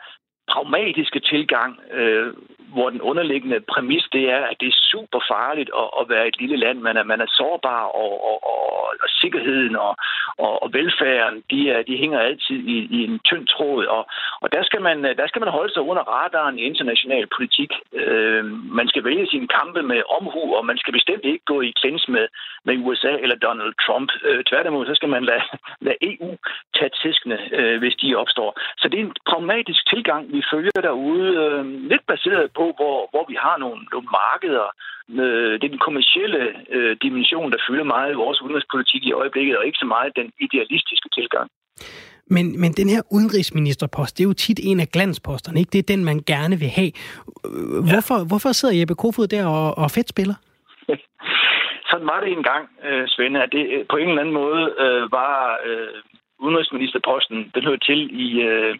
[0.51, 2.33] pragmatiske tilgang, øh,
[2.73, 6.37] hvor den underliggende præmis det er, at det er super farligt at, at være et
[6.41, 6.77] lille land.
[6.79, 8.63] Man er, man er sårbar, og, og, og,
[9.03, 9.93] og sikkerheden og,
[10.37, 13.85] og, og velfærden, de, er, de hænger altid i, i en tynd tråd.
[13.85, 14.03] Og,
[14.41, 17.71] og der, skal man, der skal man holde sig under radaren i international politik.
[17.93, 18.45] Øh,
[18.79, 22.07] man skal vælge sine kampe med omhu, og man skal bestemt ikke gå i klins
[22.07, 22.25] med,
[22.65, 24.09] med USA eller Donald Trump.
[24.25, 25.43] Øh, tværtimod, så skal man lade,
[25.85, 26.29] lade EU
[26.77, 28.59] tage tiskene, øh, hvis de opstår.
[28.77, 33.25] Så det er en pragmatisk tilgang, vi følger derude, øh, lidt baseret på, hvor, hvor
[33.31, 34.67] vi har nogle, nogle markeder.
[35.09, 36.41] Øh, det er den kommercielle
[36.75, 40.27] øh, dimension, der fylder meget i vores udenrigspolitik i øjeblikket, og ikke så meget den
[40.45, 41.47] idealistiske tilgang.
[42.35, 45.71] Men, men den her udenrigsministerpost, det er jo tit en af glansposterne, ikke?
[45.73, 46.91] Det er den, man gerne vil have.
[47.89, 48.27] Hvorfor, ja.
[48.29, 50.35] hvorfor sidder Jeppe Kofod der og, og fedt spiller?
[51.89, 55.11] Sådan var det engang, øh, Svende, at det øh, på en eller anden måde øh,
[55.11, 55.95] var øh,
[56.41, 58.75] udenrigsministerposten, den hører til i, øh,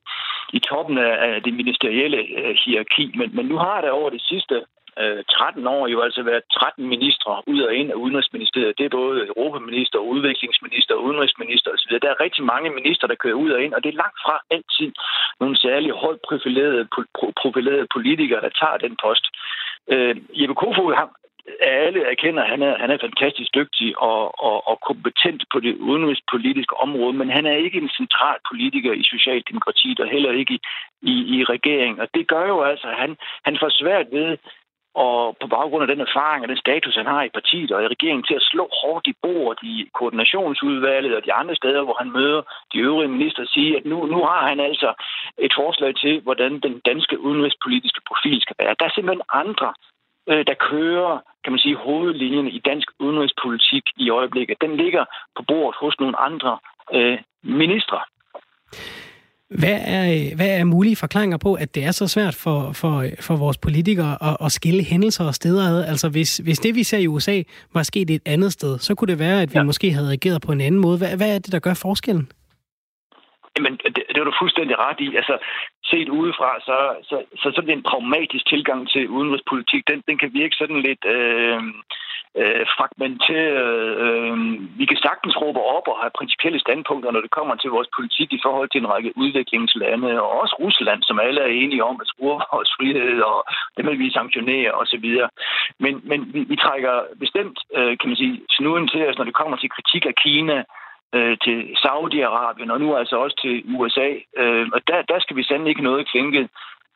[0.54, 3.06] i toppen af det ministerielle øh, hierarki.
[3.20, 4.56] Men, men nu har der over de sidste
[5.00, 8.78] øh, 13 år jo altså været 13 ministre ud og ind af Udenrigsministeriet.
[8.78, 11.92] Det er både europaminister, udviklingsminister, udenrigsminister osv.
[12.02, 14.36] Der er rigtig mange ministre, der kører ud og ind, og det er langt fra
[14.56, 14.92] altid
[15.40, 16.88] nogle særlig højt profilerede,
[17.42, 19.26] profilerede politikere, der tager den post.
[19.94, 21.10] Øh, Jeppe Kofod har,
[21.60, 25.76] alle erkender, at han er, han er fantastisk dygtig og, og, og kompetent på det
[25.76, 30.60] udenrigspolitiske område, men han er ikke en central politiker i Socialdemokratiet og heller ikke i,
[31.02, 32.00] i, i regeringen.
[32.00, 34.38] Og det gør jo altså, at han, han får svært ved
[34.96, 37.88] og på baggrund af den erfaring og den status, han har i partiet og i
[37.88, 42.12] regeringen til at slå hårdt i bordet i koordinationsudvalget og de andre steder, hvor han
[42.12, 42.42] møder
[42.74, 44.94] de øvrige minister, sige, at nu, nu har han altså
[45.38, 48.76] et forslag til, hvordan den danske udenrigspolitiske profil skal være.
[48.80, 49.74] Der er simpelthen andre
[50.30, 54.58] øh, der kører, kan man sige, hovedlinjen i dansk udenrigspolitik i øjeblikket.
[54.62, 55.06] Den ligger
[55.36, 56.58] på bordet hos nogle andre
[56.94, 58.00] øh, ministre.
[59.60, 63.36] Hvad er, hvad er mulige forklaringer på, at det er så svært for, for, for
[63.36, 65.86] vores politikere at, at skille hændelser og steder ad?
[65.86, 67.42] Altså hvis, hvis det, vi ser i USA,
[67.74, 69.64] var sket et andet sted, så kunne det være, at vi ja.
[69.64, 70.98] måske havde reageret på en anden måde.
[70.98, 72.32] Hvad, hvad er det, der gør forskellen?
[73.56, 75.16] Jamen, det, det er du fuldstændig ret i.
[75.16, 75.38] Altså,
[75.84, 76.78] set udefra, så,
[77.10, 81.06] så, så sådan en pragmatisk tilgang til udenrigspolitik, den, den kan virke sådan lidt...
[81.06, 81.62] Øh,
[82.40, 83.82] øh, fragmenteret.
[84.04, 84.36] Øh,
[84.80, 88.30] vi kan sagtens råbe op og have principielle standpunkter, når det kommer til vores politik
[88.34, 92.08] i forhold til en række udviklingslande, og også Rusland, som alle er enige om at
[92.08, 93.40] skrue vores frihed, og
[93.78, 95.08] det vil vi sanktionere osv.
[95.84, 99.40] Men, men vi, vi trækker bestemt, øh, kan man sige, snuden til os, når det
[99.42, 100.64] kommer til kritik af Kina,
[101.16, 104.10] øh, til Saudi-Arabien og nu altså også til USA.
[104.38, 106.50] Øh, og der, der skal vi sandelig ikke noget kvinket.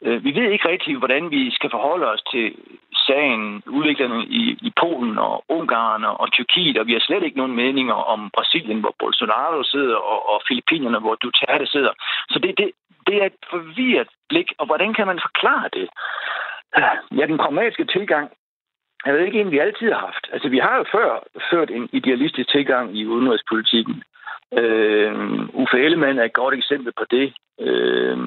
[0.05, 2.55] Øh, vi ved ikke rigtig, hvordan vi skal forholde os til
[3.07, 7.55] sagen, udviklerne i, i Polen og Ungarn og Tyrkiet, og vi har slet ikke nogen
[7.55, 11.93] meninger om Brasilien, hvor Bolsonaro sidder, og, og Filippinerne, hvor Duterte sidder.
[12.30, 12.72] Så det, det,
[13.07, 15.88] det er et forvirret blik, og hvordan kan man forklare det?
[16.78, 18.32] Øh, ja, den pragmatiske tilgang
[19.06, 20.26] jeg ved ikke en, vi altid har haft.
[20.34, 24.03] Altså, vi har jo før ført en idealistisk tilgang i udenrigspolitikken.
[24.54, 25.14] Øh,
[25.54, 27.34] Uffe Ellemann er et godt eksempel på det.
[27.62, 28.18] Øh,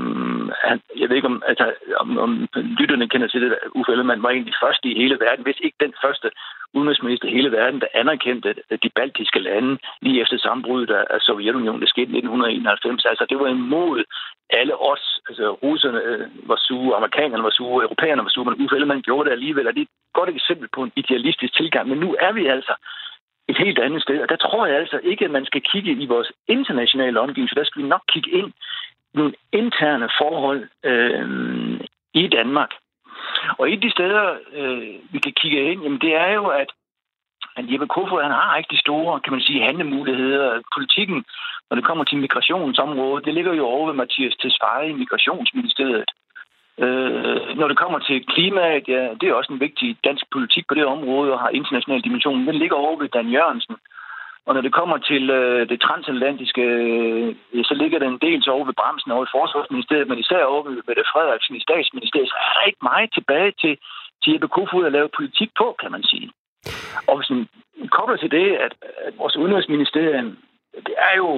[0.65, 2.49] han, jeg ved ikke, om, altså, om, om
[2.79, 3.59] lytterne kender til det.
[3.75, 6.31] Uffe Ellemann var egentlig første i hele verden, hvis ikke den første
[6.75, 11.81] udenrigsminister i hele verden, der anerkendte de baltiske lande lige efter sammenbruddet af Sovjetunionen.
[11.81, 13.05] Det skete i 1991.
[13.05, 14.05] Altså, det var imod
[14.51, 15.21] alle os.
[15.29, 19.25] Altså, russerne øh, var sure, amerikanerne var sure, europæerne var sure, men Uffe Ellemann gjorde
[19.27, 21.89] det alligevel, og det er et godt eksempel på en idealistisk tilgang.
[21.89, 22.75] Men nu er vi altså
[23.49, 24.21] et helt andet sted.
[24.21, 27.55] Og der tror jeg altså ikke, at man skal kigge i vores internationale omgivelser.
[27.55, 28.49] Der skal vi nok kigge ind
[29.15, 31.81] i nogle interne forhold øh,
[32.15, 32.71] i Danmark.
[33.59, 36.71] Og et af de steder, øh, vi kan kigge ind, jamen det er jo, at,
[37.57, 40.61] at Jeppe Kofod, han har rigtig store, kan man sige, handlemuligheder.
[40.77, 41.25] Politikken,
[41.69, 46.11] når det kommer til migrationsområdet, det ligger jo over ved Mathias Tesfaye i Migrationsministeriet.
[46.85, 50.75] Øh, når det kommer til klimaet, ja, det er også en vigtig dansk politik på
[50.75, 52.47] det område og har international dimension.
[52.47, 53.77] Den ligger over ved Dan Jørgensen.
[54.47, 58.75] Og når det kommer til øh, det transatlantiske, øh, så ligger den dels over ved
[58.81, 62.29] Bremsen over i Forsvarsministeriet, men især over ved det Frederiksen i Statsministeriet.
[62.29, 63.75] Så er der ikke meget tilbage til,
[64.23, 66.31] til Jeppe Kofod at lave politik på, kan man sige.
[67.09, 67.49] Og hvis man
[67.97, 68.73] kobler til det, at,
[69.07, 70.37] at vores udenrigsministerium,
[70.87, 71.29] det er jo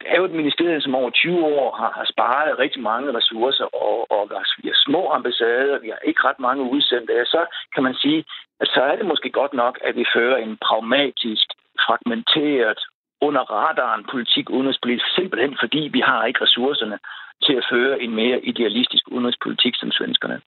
[0.00, 3.64] det er jo et ministerium, som over 20 år har, har sparet rigtig mange ressourcer,
[3.64, 4.22] og, og
[4.62, 7.12] vi har små ambassader, vi har ikke ret mange udsendte.
[7.24, 7.42] Så
[7.74, 8.24] kan man sige,
[8.60, 11.46] at så er det måske godt nok, at vi fører en pragmatisk,
[11.86, 12.80] fragmenteret,
[13.20, 16.98] under radaren politik udenrigspolitik, simpelthen fordi vi har ikke ressourcerne
[17.46, 20.40] til at føre en mere idealistisk udenrigspolitik som svenskerne.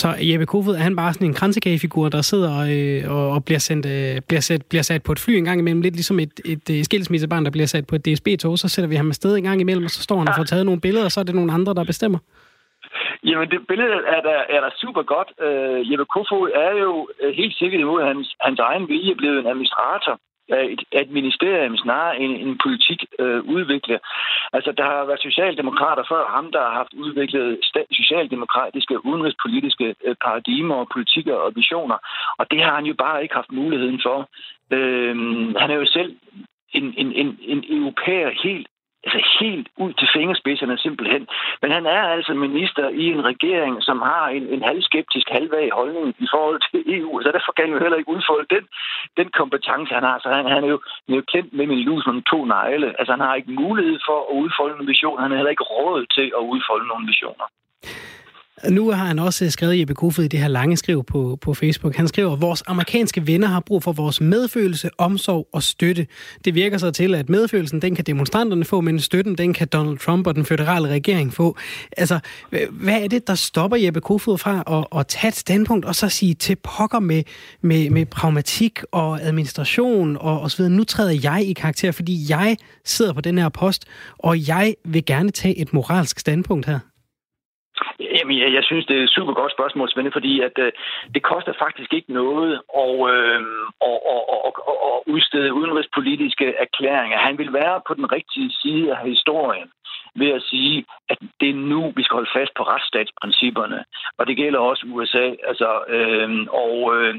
[0.00, 3.58] Så Jeppe Kofod, er han bare sådan en kransekagefigur, der sidder øh, og, og bliver,
[3.68, 6.34] sendt, øh, bliver, sat, bliver sat på et fly en gang imellem, lidt ligesom et,
[6.44, 9.42] et, et skilsmissebarn, der bliver sat på et DSB-tog, så sætter vi ham afsted en
[9.42, 11.34] gang imellem, og så står han og får taget nogle billeder, og så er det
[11.34, 12.18] nogle andre, der bestemmer?
[13.24, 15.30] Jamen, det billede er der, er der super godt.
[15.46, 20.14] Uh, Jeppe Kofod er jo helt sikkert imod hans, hans egen vilje blevet en administrator
[20.48, 23.98] et, ministerium snarere en, en politik øh, udvikler.
[24.52, 27.58] Altså, der har været socialdemokrater før ham, der har haft udviklet
[27.92, 31.98] socialdemokratiske udenrigspolitiske øh, paradigmer og politikker og visioner,
[32.38, 34.28] og det har han jo bare ikke haft muligheden for.
[34.70, 35.16] Øh,
[35.56, 36.16] han er jo selv
[36.72, 38.66] en, en, en, en europæer helt
[39.04, 41.22] altså helt ud til fingerspidserne simpelthen.
[41.62, 46.06] Men han er altså minister i en regering, som har en, en halvskeptisk, halvvag holdning
[46.24, 48.64] i forhold til EU, så derfor kan han jo heller ikke udfolde den,
[49.16, 50.18] den kompetence, han har.
[50.22, 52.88] Så han, han er, jo, han er jo kendt med min lus med to negle.
[52.98, 56.00] Altså han har ikke mulighed for at udfolde en vision, Han har heller ikke råd
[56.16, 57.46] til at udfolde nogle visioner.
[58.70, 61.96] Nu har han også skrevet Jeppe Kofod i det her lange skriv på, på Facebook.
[61.96, 66.06] Han skriver, vores amerikanske venner har brug for vores medfølelse, omsorg og støtte.
[66.44, 69.98] Det virker så til, at medfølelsen, den kan demonstranterne få, men støtten, den kan Donald
[69.98, 71.56] Trump og den føderale regering få.
[71.96, 72.18] Altså,
[72.70, 76.08] hvad er det, der stopper Jeppe Kofod fra at, at tage et standpunkt og så
[76.08, 77.22] sige til pokker med,
[77.60, 80.72] med, med pragmatik og administration og, og så videre.
[80.72, 83.84] Nu træder jeg i karakter, fordi jeg sidder på den her post,
[84.18, 86.78] og jeg vil gerne tage et moralsk standpunkt her.
[88.00, 90.72] Jamen, jeg, jeg synes, det er et super godt spørgsmål, Svende, fordi at, øh,
[91.14, 92.52] det koster faktisk ikke noget
[92.84, 93.40] at, øh,
[93.90, 94.52] at, at, at,
[94.90, 97.18] at udstede udenrigspolitiske erklæringer.
[97.18, 99.68] Han vil være på den rigtige side af historien
[100.14, 103.84] ved at sige, at det er nu, vi skal holde fast på retsstatsprincipperne.
[104.18, 105.26] Og det gælder også USA.
[105.50, 106.28] Altså, øh,
[106.62, 107.14] og øh,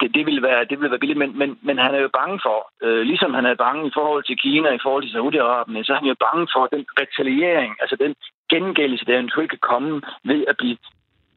[0.00, 2.40] det, det, vil være, det vil være billigt, men, men, men han er jo bange
[2.46, 5.92] for, øh, ligesom han er bange i forhold til Kina, i forhold til Saudi-Arabien, så
[5.92, 8.14] er han jo bange for den retaliering, altså den
[8.52, 10.76] gengældelse, der eventuelt kan komme ved at blive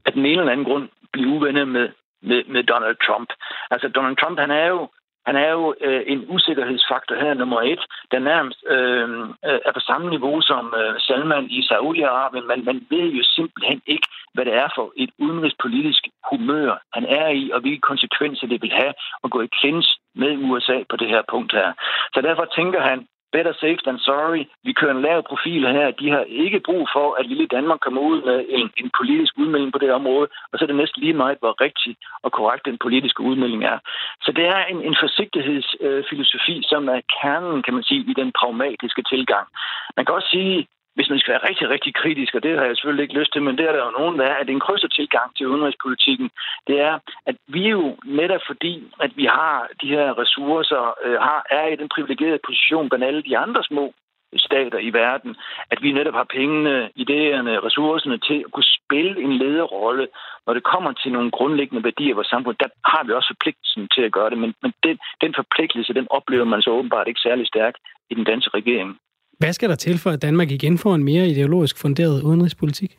[0.05, 1.89] af den ene eller anden grund blive uvenner med,
[2.21, 3.29] med, med Donald Trump.
[3.71, 4.89] Altså Donald Trump, han er jo
[5.25, 9.09] han er jo øh, en usikkerhedsfaktor her, nummer et, der nærmest øh,
[9.47, 12.45] øh, er på samme niveau som øh, Salman i Saudi-Arabien.
[12.51, 17.27] Man, man ved jo simpelthen ikke, hvad det er for et udenrigspolitisk humør, han er
[17.27, 18.93] i, og hvilke konsekvenser det vil have
[19.23, 21.73] at gå i klins med USA på det her punkt her.
[22.13, 24.43] Så derfor tænker han, better safe than sorry.
[24.63, 25.91] Vi kører en lav profil her.
[25.91, 29.71] De har ikke brug for, at lille Danmark kommer ud med en, en politisk udmelding
[29.73, 32.77] på det område, og så er det næsten lige meget, hvor rigtig og korrekt den
[32.85, 33.77] politiske udmelding er.
[34.25, 38.31] Så det er en, en forsigtighedsfilosofi, øh, som er kernen, kan man sige, i den
[38.39, 39.47] pragmatiske tilgang.
[39.95, 42.75] Man kan også sige, hvis man skal være rigtig, rigtig kritisk, og det har jeg
[42.75, 44.87] selvfølgelig ikke lyst til, men det er der jo nogen, der er, at en krydser
[44.87, 46.29] tilgang til udenrigspolitikken,
[46.67, 51.45] det er, at vi jo netop fordi, at vi har de her ressourcer, øh, har,
[51.49, 53.93] er i den privilegerede position blandt alle de andre små
[54.37, 55.35] stater i verden,
[55.71, 60.07] at vi netop har pengene, idéerne, ressourcerne til at kunne spille en lederrolle,
[60.45, 62.57] når det kommer til nogle grundlæggende værdier i vores samfund.
[62.59, 66.07] Der har vi også forpligtelsen til at gøre det, men, men den, den forpligtelse, den
[66.09, 67.77] oplever man så åbenbart ikke særlig stærkt
[68.09, 68.99] i den danske regering.
[69.41, 72.91] Hvad skal der til for, at Danmark igen får en mere ideologisk funderet udenrigspolitik?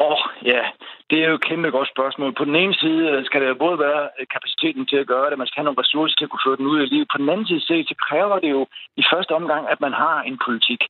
[0.00, 0.20] Åh, oh,
[0.52, 0.62] ja,
[1.10, 2.30] det er jo et kæmpe godt spørgsmål.
[2.34, 5.38] På den ene side øh, skal der både være øh, kapaciteten til at gøre det,
[5.38, 7.12] man skal have nogle ressourcer til at kunne føre den ud i livet.
[7.12, 8.62] På den anden side så kræver det jo
[9.00, 10.80] i første omgang, at man har en politik.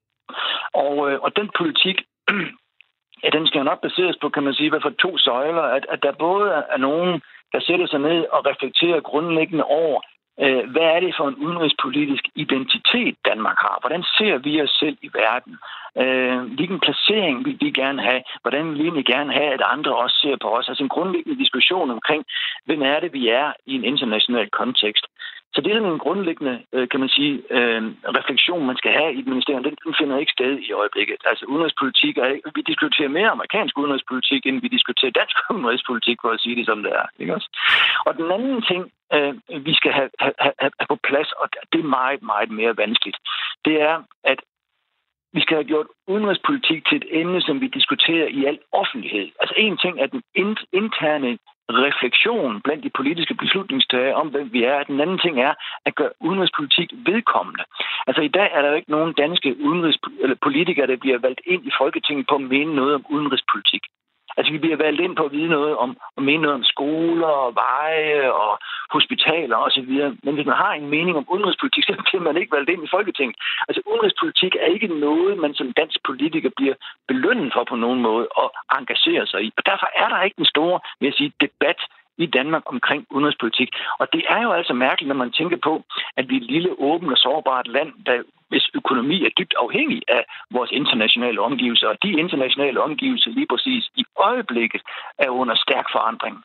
[0.84, 1.96] Og, øh, og den politik,
[3.24, 5.66] ja, den skal jo nok baseres på, kan man sige, hvad for to søjler.
[5.76, 7.12] At, at der både er nogen,
[7.52, 10.00] der sætter sig ned og reflekterer grundlæggende over,
[10.42, 13.76] Øh, hvad er det for en udenrigspolitisk identitet, Danmark har?
[13.80, 15.54] Hvordan ser vi os selv i verden?
[16.02, 18.22] Øh, hvilken placering vil vi gerne have?
[18.42, 20.68] Hvordan vil vi egentlig gerne have, at andre også ser på os?
[20.68, 22.24] Altså en grundlæggende diskussion omkring,
[22.66, 25.06] hvem er det, vi er i en international kontekst.
[25.54, 27.82] Så det er en grundlæggende, øh, kan man sige, øh,
[28.18, 29.64] refleksion, man skal have i et ministerium.
[29.64, 31.16] Den finder ikke sted i øjeblikket.
[31.30, 36.40] Altså udenrigspolitik er Vi diskuterer mere amerikansk udenrigspolitik, end vi diskuterer dansk udenrigspolitik, for at
[36.40, 37.06] sige det som det er.
[37.18, 37.48] Ikke også?
[38.06, 38.82] Og den anden ting,
[39.14, 42.76] øh, vi skal have, have, have, have på plads, og det er meget, meget mere
[42.76, 43.18] vanskeligt,
[43.64, 44.38] det er, at
[45.32, 49.28] vi skal have gjort udenrigspolitik til et emne, som vi diskuterer i al offentlighed.
[49.40, 50.22] Altså en ting er den
[50.72, 51.38] interne
[51.68, 54.82] refleksion blandt de politiske beslutningstagere om, hvem vi er.
[54.82, 55.54] Den anden ting er
[55.86, 57.64] at gøre udenrigspolitik vedkommende.
[58.06, 61.70] Altså i dag er der jo ikke nogen danske udenrigspolitikere, der bliver valgt ind i
[61.78, 63.82] Folketinget på at mene noget om udenrigspolitik.
[64.36, 67.32] Altså, vi bliver valgt ind på at vide noget om, og mene noget om skoler
[67.44, 68.52] og veje og
[68.90, 69.92] hospitaler osv.
[70.24, 72.92] Men hvis man har en mening om udenrigspolitik, så bliver man ikke valgt ind i
[72.96, 73.36] Folketinget.
[73.68, 76.74] Altså, udenrigspolitik er ikke noget, man som dansk politiker bliver
[77.08, 79.52] belønnet for på nogen måde og engagerer sig i.
[79.58, 81.80] Og derfor er der ikke en stor, vil jeg sige, debat
[82.18, 83.68] i Danmark omkring udenrigspolitik.
[84.00, 85.84] Og det er jo altså mærkeligt, når man tænker på,
[86.16, 90.02] at vi er et lille, åbent og sårbart land, der hvis økonomi er dybt afhængig
[90.08, 91.86] af vores internationale omgivelser.
[91.88, 94.82] Og de internationale omgivelser lige præcis i øjeblikket
[95.18, 96.36] er under stærk forandring.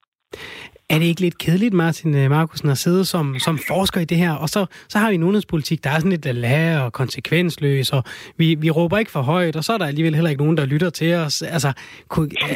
[0.90, 4.18] Er det ikke lidt kedeligt, Martin øh, Markusen, at sidde som, som forsker i det
[4.18, 4.34] her?
[4.34, 8.04] Og så, så har vi en udenrigspolitik, der er sådan lidt lære og konsekvensløs, og
[8.38, 10.66] vi, vi råber ikke for højt, og så er der alligevel heller ikke nogen, der
[10.66, 11.42] lytter til os.
[11.42, 11.68] Altså,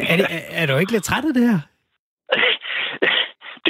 [0.08, 1.58] er, det, er, er du ikke lidt træt af det her?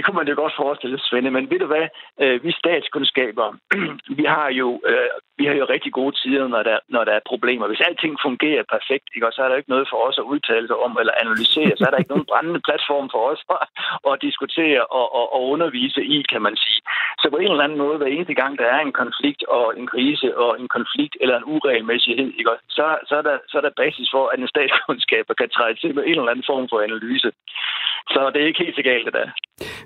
[0.05, 1.31] Det kunne man jo godt forestille sig, Svende.
[1.31, 1.87] Men ved du hvad?
[2.23, 3.47] Øh, vi statskundskaber,
[4.19, 7.28] vi har jo øh, vi har jo rigtig gode tider, når der, når der er
[7.32, 7.66] problemer.
[7.68, 10.78] Hvis alting fungerer perfekt, ikke, så er der ikke noget for os at udtale sig
[10.87, 11.72] om eller analysere.
[11.76, 13.66] Så er der ikke nogen brændende platform for os at,
[14.11, 16.80] at diskutere og, og, og undervise i, kan man sige.
[17.20, 19.87] Så på en eller anden måde, hver eneste gang, der er en konflikt og en
[19.93, 23.80] krise og en konflikt eller en uregelmæssighed, ikke, så, så, er der, så er der
[23.82, 27.30] basis for, at en statskundskaber kan træde til med en eller anden form for analyse.
[28.14, 29.28] Så det er ikke helt så galt, det der.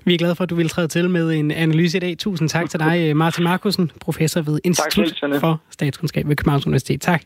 [0.05, 2.17] Vi er glade for, at du vil træde til med en analyse i dag.
[2.17, 7.01] Tusind tak til dig, Martin Markusen, professor ved Institut for Statskundskab ved Københavns Universitet.
[7.01, 7.21] Tak.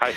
[0.00, 0.10] Hej.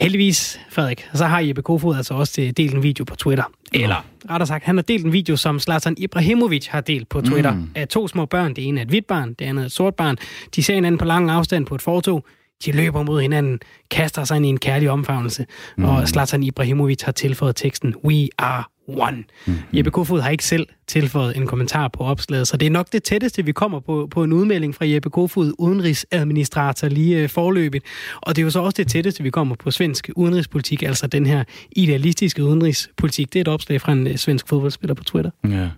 [0.00, 3.44] Heldigvis, Frederik, så har Jeppe Kofod altså også delt en video på Twitter.
[3.72, 7.54] Eller rettere sagt, han har delt en video, som Zlatan Ibrahimovic har delt på Twitter,
[7.54, 7.70] mm.
[7.74, 8.54] af to små børn.
[8.54, 10.16] Det ene er et hvidt barn, det andet er et sort barn.
[10.56, 12.24] De ser hinanden på lang afstand på et fortog.
[12.64, 13.60] De løber mod hinanden,
[13.90, 15.46] kaster sig ind i en kærlig omfavnelse.
[15.76, 15.84] Mm.
[15.84, 18.64] Og Zlatan Ibrahimovic har tilføjet teksten, We are
[18.98, 19.16] one.
[19.16, 19.62] Mm-hmm.
[19.72, 23.02] Jeppe Kofod har ikke selv tilføjet en kommentar på opslaget, så det er nok det
[23.02, 27.82] tætteste, vi kommer på, på en udmelding fra Jeppe Kofod, udenrigsadministrator, lige øh, forløbet.
[28.20, 31.26] Og det er jo så også det tætteste, vi kommer på svensk udenrigspolitik, altså den
[31.26, 33.32] her idealistiske udenrigspolitik.
[33.32, 35.30] Det er et opslag fra en øh, svensk fodboldspiller på Twitter.
[35.48, 35.68] Ja.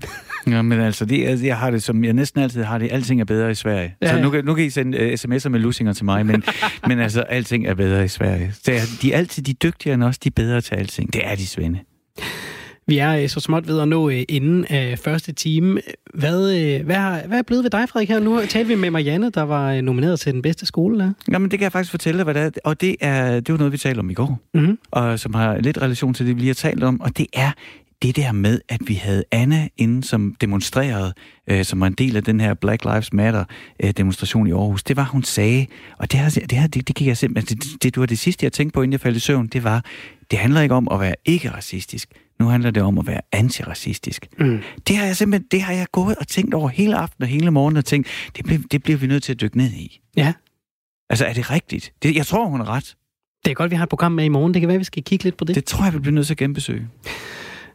[0.46, 3.24] Ja, men altså, det, jeg har det som, jeg næsten altid har det, alting er
[3.24, 3.94] bedre i Sverige.
[4.02, 4.16] Ja, ja.
[4.16, 6.42] Så nu, kan, nu kan I sende uh, sms'er med lusinger til mig, men,
[6.88, 8.52] men altså, alting er bedre i Sverige.
[8.52, 11.12] Så de er altid de dygtigere end os, de er bedre til alting.
[11.12, 11.78] Det er de, Svende.
[12.86, 15.80] Vi er øh, så småt ved at nå øh, inden af første time.
[16.14, 18.08] Hvad, øh, hvad, har, hvad er blevet ved dig, Frederik?
[18.08, 20.98] Her nu talte vi med Marianne, der var nomineret til den bedste skole.
[20.98, 21.12] Der.
[21.32, 22.50] Jamen, det kan jeg faktisk fortælle dig, hvad det er.
[22.64, 24.78] Og det er, det var noget, vi talte om i går, mm-hmm.
[24.90, 27.00] og som har lidt relation til det, vi lige har talt om.
[27.00, 27.50] Og det er
[28.02, 31.12] det der med, at vi havde Anna inde, som demonstrerede,
[31.46, 33.44] øh, som var en del af den her Black Lives Matter
[33.82, 34.82] øh, demonstration i Aarhus.
[34.82, 35.66] Det var, hun sagde,
[35.98, 38.18] og det, her, det, her, det, det gik jeg simpelthen, det, det, det var det
[38.18, 39.84] sidste, jeg tænkte på, inden jeg faldt i søvn, det var,
[40.30, 42.08] det handler ikke om at være ikke racistisk,
[42.38, 44.26] Nu handler det om at være antiracistisk.
[44.38, 44.62] Mm.
[44.88, 47.50] Det har jeg simpelthen, det har jeg gået og tænkt over hele aften og hele
[47.50, 50.00] morgen og tænkt, det, bliver, det bliver vi nødt til at dykke ned i.
[50.16, 50.32] Ja.
[51.10, 51.92] Altså, er det rigtigt?
[52.02, 52.96] Det, jeg tror, hun er ret.
[53.44, 54.54] Det er godt, vi har et program med i morgen.
[54.54, 55.54] Det kan være, vi skal kigge lidt på det.
[55.54, 56.88] Det tror jeg, vi bliver nødt til at genbesøge.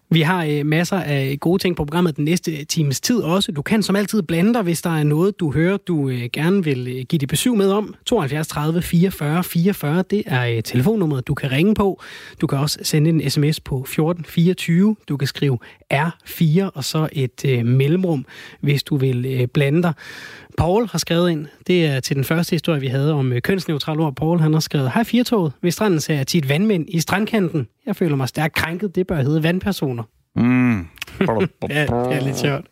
[0.09, 3.51] Vi har øh, masser af gode ting på programmet den næste øh, times tid også.
[3.51, 6.63] Du kan som altid blande dig, hvis der er noget, du hører, du øh, gerne
[6.63, 7.95] vil øh, give dit besøg med om.
[8.05, 12.01] 72 30 44 44, det er øh, telefonnummeret, du kan ringe på.
[12.41, 14.95] Du kan også sende en sms på 14 24.
[15.09, 15.57] Du kan skrive
[15.93, 18.25] R4 og så et øh, mellemrum,
[18.61, 19.93] hvis du vil øh, blande dig.
[20.57, 21.45] Paul har skrevet ind.
[21.67, 24.15] Det er til den første historie, vi havde om øh, kønsneutral ord.
[24.15, 25.53] Paul han har skrevet, Hej Firtoget.
[25.61, 27.67] Ved stranden ser jeg tit vandmænd i strandkanten.
[27.85, 28.95] Jeg føler mig stærkt krænket.
[28.95, 30.03] Det bør hedde vandpersoner.
[30.35, 30.79] Mm.
[31.69, 32.65] ja, det er lidt sjovt.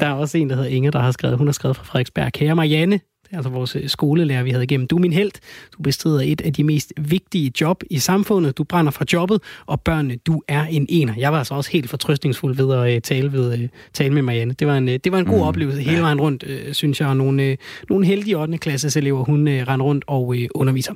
[0.00, 2.32] Der er også en, der hedder Inger, der har skrevet, hun har skrevet fra Frederiksberg.
[2.32, 3.00] Kære Marianne,
[3.32, 4.86] altså vores øh, skolelærer, vi havde igennem.
[4.86, 5.30] Du er min held.
[5.76, 8.58] Du bestrider et af de mest vigtige job i samfundet.
[8.58, 11.14] Du brænder for jobbet, og børnene, du er en ener.
[11.16, 14.54] Jeg var altså også helt fortrøstningsfuld ved at uh, tale, ved, uh, tale med Marianne.
[14.54, 17.08] Det var en, det var en god mm, oplevelse hele vejen rundt, synes jeg.
[17.08, 17.56] Og nogle,
[17.88, 18.58] nogle heldige 8.
[18.58, 20.92] klasses elever, hun render rundt og underviser.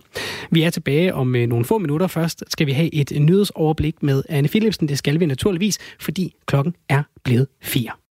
[0.51, 2.07] Vi er tilbage om nogle få minutter.
[2.07, 4.89] Først skal vi have et nyhedsoverblik med Anne Philipsen.
[4.89, 8.01] Det skal vi naturligvis, fordi klokken er blevet fire.